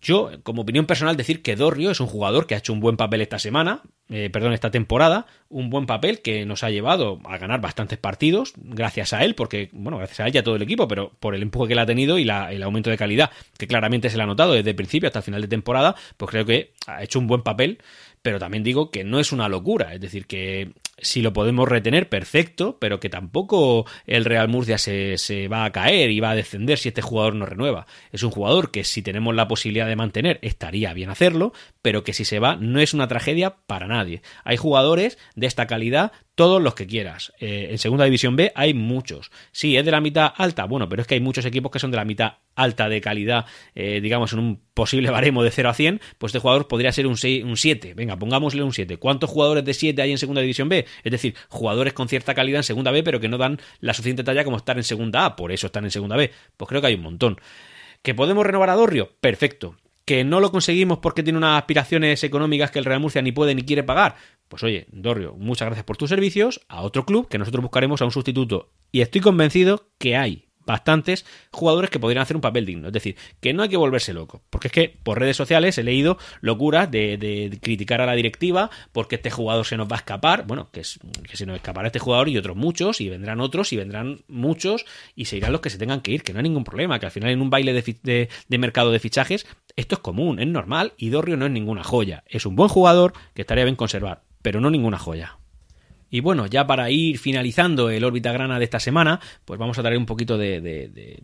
Yo, 0.02 0.32
como 0.44 0.62
opinión 0.62 0.86
personal, 0.86 1.18
decir 1.18 1.42
que 1.42 1.56
Dorrio 1.56 1.92
es 1.92 2.00
un 2.00 2.08
jugador 2.08 2.48
que 2.48 2.56
ha 2.56 2.60
hecho 2.60 2.72
un 2.72 2.80
buen 2.80 2.96
papel 2.96 3.22
esta 3.22 3.38
semana, 3.38 3.82
eh, 4.10 4.30
perdón, 4.32 4.54
esta 4.54 4.72
temporada, 4.72 5.26
un 5.50 5.70
buen 5.70 5.86
papel 5.86 6.22
que 6.22 6.46
nos 6.46 6.64
ha 6.64 6.70
llevado 6.70 7.20
a 7.26 7.38
ganar 7.38 7.60
bastantes 7.60 7.98
partidos, 7.98 8.54
gracias 8.56 9.12
a 9.12 9.26
él, 9.26 9.36
porque, 9.36 9.70
bueno, 9.74 9.98
gracias 9.98 10.22
a 10.22 10.28
él 10.28 10.36
y 10.36 10.38
a 10.38 10.44
todo 10.44 10.56
el 10.56 10.62
equipo, 10.62 10.88
pero 10.88 11.12
por 11.20 11.36
el 11.36 11.42
empuje 11.42 11.68
que 11.68 11.74
él 11.74 11.80
ha 11.80 11.86
tenido 11.86 12.18
y 12.18 12.24
el 12.24 12.64
aumento 12.64 12.90
de 12.90 12.98
calidad, 12.98 13.30
que 13.58 13.68
claramente 13.68 14.10
se 14.10 14.16
le 14.16 14.24
ha 14.24 14.28
notado 14.28 14.54
desde 14.54 14.70
el 14.70 14.76
principio 14.76 15.08
hasta 15.08 15.20
el 15.20 15.26
final 15.26 15.42
de 15.42 15.48
temporada, 15.50 15.96
pues 16.16 16.32
creo 16.32 16.46
que 16.46 16.72
ha 16.88 17.04
hecho 17.04 17.20
un 17.20 17.28
buen 17.28 17.42
papel 17.42 17.80
pero 18.22 18.40
también 18.40 18.64
digo 18.64 18.92
que 18.92 19.04
no 19.04 19.20
es 19.20 19.32
una 19.32 19.48
locura, 19.48 19.94
es 19.94 20.02
decir, 20.02 20.26
que 20.26 20.74
si 21.02 21.22
lo 21.22 21.34
podemos 21.34 21.68
retener, 21.68 22.10
perfecto, 22.10 22.78
pero 22.80 23.00
que 23.00 23.10
tampoco 23.10 23.86
el 24.06 24.26
Real 24.26 24.48
Murcia 24.48 24.78
se, 24.78 25.18
se, 25.18 25.48
va 25.48 25.66
a 25.66 25.72
caer 25.72 26.12
y 26.12 26.20
va 26.20 26.32
a 26.32 26.36
descender 26.36 26.78
si 26.78 26.90
este 26.90 27.02
jugador 27.02 27.36
no 27.36 27.46
renueva. 27.46 27.86
Es 28.12 28.24
un 28.24 28.32
jugador 28.32 28.72
que 28.72 28.84
si 28.84 29.02
tenemos 29.02 29.36
la 29.36 29.48
posibilidad 29.48 29.88
de 29.88 29.96
mantener, 29.96 30.40
estaría 30.42 30.94
bien 30.94 31.10
hacerlo, 31.10 31.54
pero 31.82 32.04
que 32.04 32.14
si 32.14 32.26
se 32.26 32.40
va 32.40 32.56
no 32.56 32.80
es 32.80 32.94
una 32.94 33.08
tragedia 33.08 33.58
para 33.66 33.88
nadie. 33.88 34.22
Hay 34.44 34.58
jugadores 34.58 35.18
de 35.36 35.48
esta 35.48 35.68
calidad 35.68 36.12
todos 36.40 36.62
los 36.62 36.74
que 36.74 36.88
quieras. 36.88 37.34
Eh, 37.42 37.68
en 37.72 37.78
segunda 37.80 38.06
división 38.06 38.38
B 38.38 38.54
hay 38.56 38.74
muchos. 38.74 39.30
Sí, 39.52 39.76
es 39.76 39.84
de 39.84 39.92
la 39.92 40.00
mitad 40.00 40.32
alta, 40.38 40.64
bueno, 40.64 40.88
pero 40.88 41.02
es 41.02 41.08
que 41.08 41.16
hay 41.16 41.20
muchos 41.20 41.44
equipos 41.44 41.70
que 41.70 41.80
son 41.80 41.92
de 41.92 41.98
la 41.98 42.06
mitad 42.06 42.36
alta 42.56 42.88
de 42.88 43.02
calidad, 43.02 43.46
eh, 43.76 44.00
digamos, 44.02 44.32
en 44.32 44.40
un 44.40 44.62
posible 44.74 45.10
baremo 45.10 45.44
de 45.44 45.52
0 45.52 45.68
a 45.68 45.74
100, 45.74 46.00
pues 46.18 46.30
este 46.30 46.40
jugador 46.40 46.70
podría 46.70 46.94
ser 46.94 47.08
un, 47.08 47.18
un 47.44 47.58
7. 47.58 47.94
Venga, 47.94 48.18
pongámosle 48.18 48.64
un 48.64 48.72
7. 48.72 48.96
¿Cuántos 48.96 49.30
jugadores 49.30 49.66
de 49.66 49.74
7 49.74 50.02
hay 50.02 50.12
en 50.12 50.18
segunda 50.18 50.40
división 50.40 50.70
B? 50.70 50.86
Es 51.04 51.12
decir, 51.12 51.36
jugadores 51.50 51.94
con 51.94 52.08
cierta 52.08 52.34
calidad 52.34 52.60
en 52.60 52.64
segunda 52.64 52.92
B, 52.92 53.04
pero 53.04 53.20
que 53.20 53.30
no 53.30 53.38
dan 53.38 53.60
la 53.80 53.94
suficiente 53.94 54.24
talla 54.24 54.44
como 54.44 54.58
estar 54.58 54.78
en 54.78 54.84
segunda 54.84 55.26
A, 55.26 55.36
por 55.36 55.52
eso 55.52 55.68
están 55.68 55.86
en 55.86 55.92
segunda 55.92 56.16
B. 56.16 56.32
Pues 56.58 56.70
creo 56.70 56.82
que 56.82 56.88
hay 56.88 56.96
un 56.96 57.04
montón. 57.04 57.38
¿Que 58.02 58.16
podemos 58.16 58.46
renovar 58.46 58.70
a 58.70 58.76
Dorrio? 58.76 59.12
Perfecto 59.20 59.76
que 60.10 60.24
no 60.24 60.40
lo 60.40 60.52
conseguimos 60.52 60.98
porque 60.98 61.22
tiene 61.22 61.38
unas 61.38 61.60
aspiraciones 61.60 62.24
económicas 62.24 62.72
que 62.72 62.80
el 62.80 62.86
Real 62.86 63.00
Murcia 63.00 63.22
ni 63.22 63.32
puede 63.32 63.54
ni 63.54 63.62
quiere 63.62 63.84
pagar. 63.84 64.16
Pues 64.48 64.64
oye, 64.64 64.88
Dorrio, 64.92 65.36
muchas 65.38 65.68
gracias 65.68 65.86
por 65.86 65.98
tus 65.98 66.10
servicios, 66.10 66.62
a 66.68 66.82
otro 66.82 67.06
club 67.06 67.28
que 67.30 67.38
nosotros 67.38 67.62
buscaremos 67.62 68.02
a 68.02 68.06
un 68.06 68.12
sustituto. 68.12 68.72
Y 68.92 69.02
estoy 69.02 69.22
convencido 69.22 69.92
que 70.00 70.18
hay 70.18 70.49
bastantes 70.70 71.26
jugadores 71.52 71.90
que 71.90 72.00
podrían 72.00 72.22
hacer 72.22 72.38
un 72.38 72.42
papel 72.42 72.64
digno. 72.66 72.88
Es 72.88 72.94
decir, 72.94 73.16
que 73.42 73.54
no 73.54 73.64
hay 73.64 73.70
que 73.70 73.78
volverse 73.78 74.14
loco. 74.14 74.42
Porque 74.52 74.68
es 74.68 74.72
que 74.72 74.96
por 75.02 75.20
redes 75.20 75.36
sociales 75.36 75.78
he 75.80 75.84
leído 75.84 76.20
locuras 76.42 76.90
de, 76.92 77.58
criticar 77.62 78.02
a 78.02 78.06
la 78.06 78.14
directiva 78.14 78.70
porque 78.92 79.16
este 79.16 79.32
jugador 79.32 79.66
se 79.66 79.78
nos 79.78 79.88
va 79.88 79.96
a 79.96 80.00
escapar. 80.00 80.46
Bueno, 80.46 80.70
que, 80.72 80.84
se 80.84 81.46
nos 81.46 81.56
escapará 81.56 81.88
este 81.88 81.98
jugador 81.98 82.30
y 82.30 82.38
otros 82.38 82.56
muchos, 82.56 83.02
y 83.02 83.10
vendrán 83.10 83.42
otros, 83.42 83.74
y 83.74 83.78
vendrán 83.78 84.22
muchos, 84.28 84.86
y 85.16 85.26
se 85.26 85.38
irán 85.38 85.52
los 85.52 85.62
que 85.62 85.72
se 85.72 85.80
tengan 85.80 86.02
que 86.02 86.12
ir, 86.12 86.22
que 86.22 86.34
no 86.34 86.40
hay 86.40 86.44
ningún 86.44 86.64
problema. 86.64 87.00
Que 87.00 87.08
al 87.08 87.12
final 87.12 87.32
en 87.32 87.42
un 87.42 87.50
baile 87.50 87.74
de, 87.74 88.30
de 88.48 88.58
mercado 88.60 88.92
de 88.92 89.00
fichajes 89.00 89.48
esto 89.76 89.96
es 89.96 90.02
común, 90.02 90.40
es 90.40 90.48
normal, 90.48 90.94
y 90.98 91.10
Dorrio 91.10 91.38
no 91.38 91.46
es 91.46 91.52
ninguna 91.52 91.84
joya. 91.84 92.24
Es 92.28 92.46
un 92.46 92.56
buen 92.56 92.70
jugador 92.70 93.14
que 93.34 93.42
estaría 93.42 93.64
bien 93.64 93.76
conservar, 93.76 94.22
pero 94.42 94.62
no 94.62 94.70
ninguna 94.70 95.00
joya. 95.00 95.39
Y 96.10 96.22
bueno, 96.22 96.48
ya 96.48 96.66
para 96.66 96.90
ir 96.90 97.18
finalizando 97.20 97.90
el 97.90 98.04
órbita 98.04 98.32
grana 98.32 98.58
de 98.58 98.66
esta 98.66 98.80
semana, 98.80 99.20
pues 99.46 99.60
vamos 99.60 99.78
a 99.78 99.82
traer 99.82 99.98
un 99.98 100.06
poquito 100.06 100.38
de, 100.38 101.20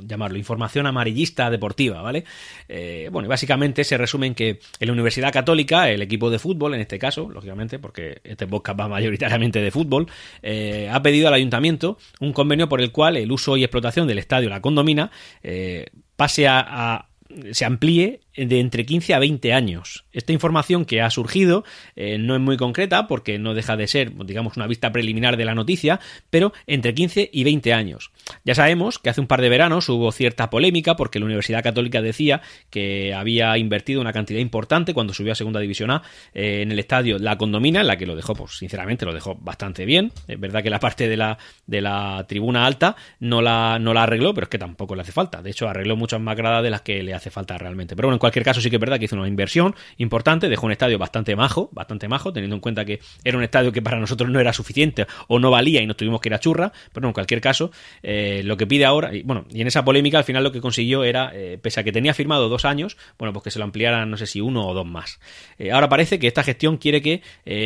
llamarlo, 0.00 0.38
información 0.38 0.86
amarillista 0.86 1.50
deportiva, 1.50 2.02
¿vale? 2.02 2.24
Eh, 2.68 3.08
bueno, 3.12 3.28
básicamente 3.28 3.84
se 3.84 3.96
resume 3.96 4.28
en 4.28 4.34
que 4.34 4.60
en 4.80 4.86
la 4.86 4.92
Universidad 4.92 5.32
Católica, 5.32 5.90
el 5.90 6.02
equipo 6.02 6.30
de 6.30 6.38
fútbol, 6.38 6.74
en 6.74 6.80
este 6.80 6.98
caso, 6.98 7.28
lógicamente, 7.30 7.78
porque 7.78 8.20
este 8.24 8.46
podcast 8.46 8.80
va 8.80 8.88
mayoritariamente 8.88 9.60
de 9.60 9.70
fútbol, 9.70 10.06
eh, 10.42 10.88
ha 10.92 11.02
pedido 11.02 11.28
al 11.28 11.34
ayuntamiento 11.34 11.98
un 12.20 12.32
convenio 12.32 12.68
por 12.68 12.80
el 12.80 12.92
cual 12.92 13.16
el 13.16 13.32
uso 13.32 13.56
y 13.56 13.64
explotación 13.64 14.06
del 14.06 14.18
estadio 14.18 14.48
La 14.48 14.60
Condomina 14.60 15.10
eh, 15.42 15.86
pase 16.16 16.46
a 16.48 17.08
se 17.52 17.64
amplíe 17.64 18.20
de 18.36 18.60
entre 18.60 18.84
15 18.84 19.14
a 19.14 19.18
20 19.18 19.52
años. 19.52 20.04
Esta 20.12 20.32
información 20.32 20.84
que 20.84 21.00
ha 21.00 21.10
surgido 21.10 21.64
eh, 21.94 22.18
no 22.18 22.34
es 22.34 22.40
muy 22.40 22.56
concreta 22.56 23.06
porque 23.06 23.38
no 23.38 23.54
deja 23.54 23.76
de 23.76 23.86
ser, 23.86 24.12
digamos, 24.24 24.56
una 24.56 24.66
vista 24.66 24.92
preliminar 24.92 25.36
de 25.36 25.44
la 25.44 25.54
noticia, 25.54 26.00
pero 26.30 26.52
entre 26.66 26.94
15 26.94 27.30
y 27.32 27.44
20 27.44 27.72
años. 27.72 28.10
Ya 28.44 28.54
sabemos 28.54 28.98
que 28.98 29.10
hace 29.10 29.20
un 29.20 29.26
par 29.26 29.40
de 29.40 29.48
veranos 29.48 29.88
hubo 29.88 30.10
cierta 30.12 30.50
polémica 30.50 30.96
porque 30.96 31.18
la 31.18 31.26
Universidad 31.26 31.62
Católica 31.62 32.02
decía 32.02 32.42
que 32.70 33.14
había 33.14 33.56
invertido 33.58 34.00
una 34.00 34.12
cantidad 34.12 34.40
importante 34.40 34.94
cuando 34.94 35.14
subió 35.14 35.32
a 35.32 35.34
Segunda 35.34 35.60
División 35.60 35.90
A 35.90 36.02
eh, 36.34 36.62
en 36.62 36.72
el 36.72 36.78
estadio 36.78 37.18
La 37.18 37.36
Condomina, 37.38 37.80
en 37.80 37.86
la 37.86 37.96
que 37.96 38.06
lo 38.06 38.16
dejó, 38.16 38.34
pues 38.34 38.56
sinceramente 38.58 39.04
lo 39.04 39.12
dejó 39.12 39.34
bastante 39.36 39.84
bien. 39.84 40.12
Es 40.28 40.38
verdad 40.38 40.62
que 40.62 40.70
la 40.70 40.80
parte 40.80 41.08
de 41.08 41.16
la, 41.16 41.38
de 41.66 41.80
la 41.80 42.24
tribuna 42.28 42.66
alta 42.66 42.96
no 43.20 43.42
la, 43.42 43.78
no 43.78 43.94
la 43.94 44.04
arregló, 44.04 44.34
pero 44.34 44.44
es 44.44 44.50
que 44.50 44.58
tampoco 44.58 44.94
le 44.94 45.02
hace 45.02 45.12
falta. 45.12 45.42
De 45.42 45.50
hecho, 45.50 45.68
arregló 45.68 45.96
muchas 45.96 46.20
más 46.20 46.36
gradas 46.36 46.62
de 46.62 46.70
las 46.70 46.82
que 46.82 47.02
le 47.02 47.14
hace 47.14 47.30
falta 47.30 47.58
realmente. 47.58 47.96
Pero 47.96 48.08
bueno, 48.08 48.16
en 48.16 48.20
cualquier 48.26 48.44
caso 48.44 48.60
sí 48.60 48.70
que 48.70 48.76
es 48.76 48.80
verdad 48.80 48.98
que 48.98 49.04
hizo 49.04 49.16
una 49.16 49.28
inversión 49.28 49.74
importante, 49.98 50.48
dejó 50.48 50.66
un 50.66 50.72
estadio 50.72 50.98
bastante 50.98 51.36
majo, 51.36 51.70
bastante 51.72 52.08
majo, 52.08 52.32
teniendo 52.32 52.56
en 52.56 52.60
cuenta 52.60 52.84
que 52.84 53.00
era 53.22 53.38
un 53.38 53.44
estadio 53.44 53.70
que 53.70 53.82
para 53.82 54.00
nosotros 54.00 54.28
no 54.30 54.40
era 54.40 54.52
suficiente 54.52 55.06
o 55.28 55.38
no 55.38 55.50
valía 55.50 55.80
y 55.80 55.86
nos 55.86 55.96
tuvimos 55.96 56.20
que 56.20 56.28
ir 56.28 56.34
a 56.34 56.40
churra, 56.40 56.72
pero 56.92 57.06
en 57.06 57.12
cualquier 57.12 57.40
caso, 57.40 57.70
eh, 58.02 58.42
lo 58.44 58.56
que 58.56 58.66
pide 58.66 58.84
ahora, 58.84 59.14
y 59.14 59.22
bueno, 59.22 59.46
y 59.50 59.60
en 59.60 59.68
esa 59.68 59.84
polémica 59.84 60.18
al 60.18 60.24
final 60.24 60.42
lo 60.42 60.50
que 60.50 60.60
consiguió 60.60 61.04
era, 61.04 61.30
eh, 61.34 61.58
pese 61.62 61.80
a 61.80 61.84
que 61.84 61.92
tenía 61.92 62.14
firmado 62.14 62.48
dos 62.48 62.64
años, 62.64 62.96
bueno, 63.18 63.32
pues 63.32 63.44
que 63.44 63.50
se 63.52 63.60
lo 63.60 63.64
ampliaran, 63.64 64.10
no 64.10 64.16
sé 64.16 64.26
si 64.26 64.40
uno 64.40 64.66
o 64.66 64.74
dos 64.74 64.86
más. 64.86 65.20
Eh, 65.58 65.70
ahora 65.70 65.88
parece 65.88 66.18
que 66.18 66.26
esta 66.26 66.42
gestión 66.42 66.78
quiere 66.78 67.00
que 67.00 67.22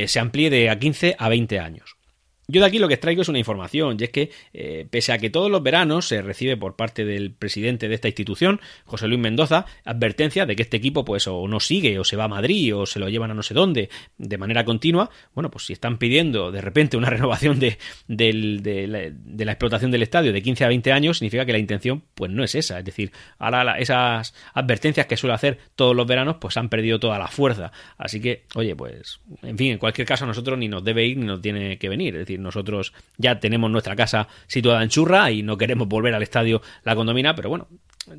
se 0.06 0.20
amplíe 0.20 0.50
de 0.50 0.68
a 0.68 0.78
15 0.78 1.16
a 1.18 1.28
20 1.28 1.58
años. 1.58 1.99
Yo 2.50 2.60
de 2.60 2.66
aquí 2.66 2.78
lo 2.80 2.88
que 2.88 2.96
traigo 2.96 3.22
es 3.22 3.28
una 3.28 3.38
información, 3.38 3.96
y 3.98 4.04
es 4.04 4.10
que, 4.10 4.30
eh, 4.52 4.86
pese 4.90 5.12
a 5.12 5.18
que 5.18 5.30
todos 5.30 5.50
los 5.50 5.62
veranos 5.62 6.08
se 6.08 6.20
recibe 6.20 6.56
por 6.56 6.74
parte 6.74 7.04
del 7.04 7.32
presidente 7.32 7.88
de 7.88 7.94
esta 7.94 8.08
institución, 8.08 8.60
José 8.84 9.06
Luis 9.06 9.20
Mendoza, 9.20 9.66
advertencia 9.84 10.46
de 10.46 10.56
que 10.56 10.62
este 10.62 10.76
equipo, 10.76 11.04
pues, 11.04 11.28
o 11.28 11.46
no 11.46 11.60
sigue, 11.60 11.98
o 12.00 12.04
se 12.04 12.16
va 12.16 12.24
a 12.24 12.28
Madrid, 12.28 12.74
o 12.74 12.86
se 12.86 12.98
lo 12.98 13.08
llevan 13.08 13.30
a 13.30 13.34
no 13.34 13.44
sé 13.44 13.54
dónde, 13.54 13.88
de 14.18 14.38
manera 14.38 14.64
continua, 14.64 15.10
bueno, 15.32 15.50
pues 15.50 15.66
si 15.66 15.72
están 15.72 15.98
pidiendo 15.98 16.50
de 16.50 16.60
repente 16.60 16.96
una 16.96 17.08
renovación 17.10 17.60
de, 17.60 17.78
la, 18.08 19.52
explotación 19.52 19.92
del 19.92 20.02
estadio 20.02 20.32
de 20.32 20.42
15 20.42 20.64
a 20.64 20.68
20 20.68 20.92
años, 20.92 21.18
significa 21.18 21.46
que 21.46 21.52
la 21.52 21.58
intención, 21.58 22.02
pues, 22.16 22.32
no 22.32 22.42
es 22.42 22.56
esa. 22.56 22.80
Es 22.80 22.84
decir, 22.84 23.12
ahora 23.38 23.78
esas 23.78 24.34
advertencias 24.54 25.06
que 25.06 25.16
suele 25.16 25.34
hacer 25.34 25.58
todos 25.76 25.94
los 25.94 26.06
veranos, 26.06 26.36
pues 26.40 26.56
han 26.56 26.68
perdido 26.68 26.98
toda 26.98 27.16
la 27.16 27.28
fuerza. 27.28 27.70
Así 27.96 28.20
que, 28.20 28.44
oye, 28.56 28.74
pues, 28.74 29.20
en 29.42 29.56
fin, 29.56 29.72
en 29.72 29.78
cualquier 29.78 30.06
caso, 30.06 30.24
a 30.24 30.26
nosotros 30.26 30.58
ni 30.58 30.66
nos 30.66 30.82
debe 30.82 31.06
ir 31.06 31.16
ni 31.16 31.26
nos 31.26 31.40
tiene 31.40 31.78
que 31.78 31.88
venir. 31.88 32.14
Es 32.14 32.20
decir, 32.20 32.39
nosotros 32.40 32.92
ya 33.16 33.38
tenemos 33.38 33.70
nuestra 33.70 33.96
casa 33.96 34.28
situada 34.46 34.82
en 34.82 34.88
Churra 34.88 35.30
y 35.30 35.42
no 35.42 35.56
queremos 35.56 35.88
volver 35.88 36.14
al 36.14 36.22
estadio 36.22 36.62
La 36.84 36.94
Condomina, 36.96 37.34
pero 37.34 37.48
bueno, 37.48 37.68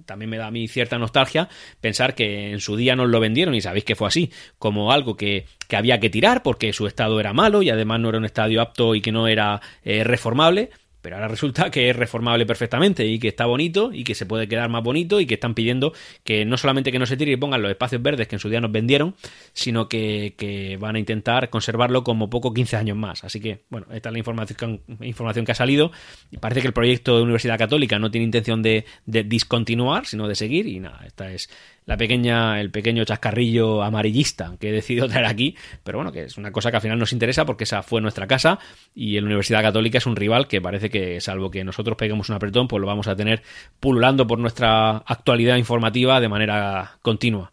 también 0.05 0.29
me 0.29 0.37
da 0.37 0.47
a 0.47 0.51
mí 0.51 0.67
cierta 0.67 0.97
nostalgia 0.97 1.49
pensar 1.79 2.15
que 2.15 2.51
en 2.51 2.59
su 2.59 2.75
día 2.75 2.95
nos 2.95 3.09
lo 3.09 3.19
vendieron 3.19 3.55
y 3.55 3.61
sabéis 3.61 3.83
que 3.83 3.95
fue 3.95 4.07
así, 4.07 4.31
como 4.57 4.91
algo 4.91 5.15
que, 5.17 5.45
había 5.71 5.99
que 5.99 6.09
tirar 6.09 6.43
porque 6.43 6.73
su 6.73 6.85
estado 6.85 7.19
era 7.19 7.33
malo 7.33 7.61
y 7.61 7.69
además 7.69 7.99
no 7.99 8.09
era 8.09 8.17
un 8.17 8.25
estadio 8.25 8.61
apto 8.61 8.93
y 8.93 9.01
que 9.01 9.11
no 9.11 9.27
era 9.27 9.61
eh, 9.83 10.03
reformable 10.03 10.69
pero 11.01 11.15
ahora 11.15 11.27
resulta 11.27 11.69
que 11.69 11.89
es 11.89 11.95
reformable 11.95 12.45
perfectamente 12.45 13.05
y 13.05 13.19
que 13.19 13.27
está 13.27 13.45
bonito 13.45 13.91
y 13.93 14.03
que 14.03 14.15
se 14.15 14.25
puede 14.25 14.47
quedar 14.47 14.69
más 14.69 14.83
bonito 14.83 15.19
y 15.19 15.25
que 15.25 15.35
están 15.35 15.53
pidiendo 15.53 15.93
que 16.23 16.45
no 16.45 16.57
solamente 16.57 16.91
que 16.91 16.99
no 16.99 17.05
se 17.05 17.17
tire 17.17 17.31
y 17.31 17.37
pongan 17.37 17.61
los 17.61 17.71
espacios 17.71 18.01
verdes 18.01 18.27
que 18.27 18.35
en 18.35 18.39
su 18.39 18.49
día 18.49 18.61
nos 18.61 18.71
vendieron, 18.71 19.15
sino 19.53 19.87
que, 19.89 20.77
van 20.79 20.95
a 20.95 20.99
intentar 20.99 21.49
conservarlo 21.49 22.03
como 22.03 22.29
poco 22.29 22.53
15 22.53 22.77
años 22.77 22.97
más. 22.97 23.23
Así 23.23 23.39
que, 23.39 23.61
bueno, 23.69 23.87
esta 23.91 24.09
es 24.09 24.13
la 24.13 24.19
información, 24.19 24.81
información 25.01 25.45
que 25.45 25.51
ha 25.51 25.55
salido 25.55 25.91
y 26.31 26.37
parece 26.37 26.61
que 26.61 26.67
el 26.67 26.73
proyecto 26.73 27.17
de 27.17 27.23
Universidad 27.23 27.57
Católica 27.57 27.99
no 27.99 28.11
tiene 28.11 28.25
intención 28.25 28.61
de, 28.61 28.85
de 29.05 29.23
discontinuar, 29.23 30.05
sino 30.05 30.27
de 30.27 30.35
seguir 30.35 30.67
y 30.67 30.79
nada, 30.79 31.03
esta 31.05 31.31
es 31.31 31.49
la 31.85 31.97
pequeña, 31.97 32.59
el 32.61 32.71
pequeño 32.71 33.03
chascarrillo 33.03 33.83
amarillista 33.83 34.55
que 34.59 34.69
he 34.69 34.71
decidido 34.71 35.07
traer 35.07 35.25
aquí, 35.25 35.55
pero 35.83 35.97
bueno, 35.97 36.11
que 36.11 36.23
es 36.23 36.37
una 36.37 36.51
cosa 36.51 36.69
que 36.69 36.77
al 36.77 36.81
final 36.81 36.99
nos 36.99 37.13
interesa 37.13 37.45
porque 37.45 37.63
esa 37.63 37.81
fue 37.81 38.01
nuestra 38.01 38.27
casa 38.27 38.59
y 38.93 39.19
la 39.19 39.25
Universidad 39.25 39.61
Católica 39.61 39.97
es 39.97 40.05
un 40.05 40.15
rival 40.15 40.47
que 40.47 40.61
parece 40.61 40.89
que, 40.89 41.19
salvo 41.21 41.49
que 41.49 41.63
nosotros 41.63 41.97
peguemos 41.97 42.29
un 42.29 42.35
apretón, 42.35 42.67
pues 42.67 42.79
lo 42.79 42.87
vamos 42.87 43.07
a 43.07 43.15
tener 43.15 43.41
pululando 43.79 44.27
por 44.27 44.39
nuestra 44.39 44.97
actualidad 44.97 45.57
informativa 45.57 46.19
de 46.19 46.29
manera 46.29 46.97
continua. 47.01 47.51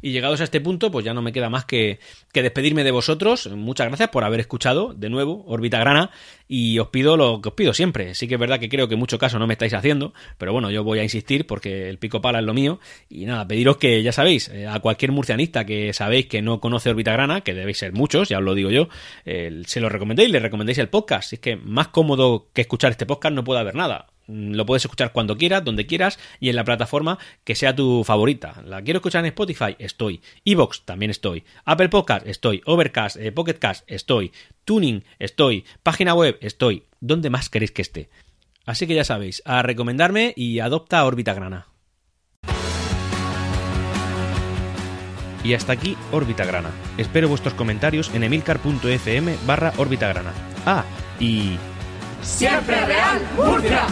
Y 0.00 0.12
llegados 0.12 0.40
a 0.40 0.44
este 0.44 0.60
punto, 0.60 0.92
pues 0.92 1.04
ya 1.04 1.12
no 1.12 1.22
me 1.22 1.32
queda 1.32 1.50
más 1.50 1.64
que, 1.64 1.98
que, 2.38 2.42
despedirme 2.42 2.84
de 2.84 2.90
vosotros. 2.90 3.48
Muchas 3.48 3.88
gracias 3.88 4.10
por 4.10 4.24
haber 4.24 4.40
escuchado 4.40 4.94
de 4.94 5.08
nuevo 5.08 5.44
Órbita 5.46 5.78
Grana 5.78 6.10
y 6.46 6.78
os 6.78 6.88
pido 6.88 7.16
lo 7.16 7.40
que 7.42 7.48
os 7.48 7.54
pido 7.54 7.74
siempre. 7.74 8.14
Sí 8.14 8.28
que 8.28 8.34
es 8.34 8.40
verdad 8.40 8.60
que 8.60 8.68
creo 8.68 8.88
que 8.88 8.96
mucho 8.96 9.18
caso 9.18 9.38
no 9.38 9.46
me 9.46 9.54
estáis 9.54 9.74
haciendo, 9.74 10.14
pero 10.38 10.52
bueno, 10.52 10.70
yo 10.70 10.84
voy 10.84 11.00
a 11.00 11.02
insistir 11.02 11.46
porque 11.46 11.88
el 11.88 11.98
pico 11.98 12.20
pala 12.20 12.38
es 12.38 12.44
lo 12.44 12.54
mío. 12.54 12.78
Y 13.08 13.26
nada, 13.26 13.46
pediros 13.46 13.76
que 13.76 14.02
ya 14.02 14.12
sabéis, 14.12 14.48
eh, 14.48 14.66
a 14.66 14.78
cualquier 14.80 15.12
murcianista 15.12 15.66
que 15.66 15.92
sabéis 15.92 16.26
que 16.26 16.42
no 16.42 16.60
conoce 16.60 16.90
Órbita 16.90 17.12
Grana, 17.12 17.40
que 17.40 17.54
debéis 17.54 17.78
ser 17.78 17.92
muchos, 17.92 18.28
ya 18.28 18.38
os 18.38 18.44
lo 18.44 18.54
digo 18.54 18.70
yo, 18.70 18.88
se 19.24 19.80
lo 19.80 19.88
recomendéis, 19.88 20.30
le 20.30 20.38
recomendéis 20.38 20.78
el 20.78 20.88
podcast. 20.88 21.32
Es 21.32 21.40
que 21.40 21.56
más 21.56 21.88
cómodo 21.88 22.48
que 22.52 22.62
escuchar 22.62 22.92
este 22.92 23.06
podcast 23.06 23.34
no 23.34 23.44
puede 23.44 23.60
haber 23.60 23.74
nada 23.74 24.06
Mm, 24.28 24.52
lo 24.52 24.66
puedes 24.66 24.84
escuchar 24.84 25.12
cuando 25.12 25.36
quieras, 25.36 25.64
donde 25.64 25.86
quieras 25.86 26.18
y 26.38 26.50
en 26.50 26.56
la 26.56 26.64
plataforma 26.64 27.18
que 27.44 27.54
sea 27.54 27.74
tu 27.74 28.04
favorita. 28.04 28.62
¿La 28.64 28.82
quiero 28.82 28.98
escuchar 28.98 29.24
en 29.24 29.30
Spotify? 29.30 29.74
Estoy. 29.78 30.20
Evox 30.44 30.82
también 30.84 31.10
estoy. 31.10 31.44
Apple 31.64 31.88
Podcast 31.88 32.26
estoy. 32.28 32.62
Overcast, 32.64 33.16
eh, 33.16 33.32
Pocketcast 33.32 33.84
estoy. 33.86 34.32
Tuning 34.64 35.04
estoy. 35.18 35.64
Página 35.82 36.14
web 36.14 36.38
estoy. 36.40 36.84
¿Dónde 37.00 37.30
más 37.30 37.48
queréis 37.48 37.72
que 37.72 37.82
esté? 37.82 38.08
Así 38.66 38.86
que 38.86 38.94
ya 38.94 39.04
sabéis, 39.04 39.42
a 39.44 39.62
recomendarme 39.62 40.34
y 40.36 40.60
adopta 40.60 41.04
órbita 41.04 41.34
grana. 41.34 41.68
Y 45.42 45.54
hasta 45.54 45.72
aquí 45.72 45.96
órbita 46.12 46.44
grana. 46.44 46.70
Espero 46.98 47.28
vuestros 47.28 47.54
comentarios 47.54 48.12
en 48.14 48.24
emilcar.fm 48.24 49.36
barra 49.46 49.72
órbita 49.78 50.08
grana. 50.08 50.32
Ah, 50.66 50.84
y 51.18 51.56
Siempre 52.22 52.84
Real 52.84 53.20
Murcia. 53.36 53.86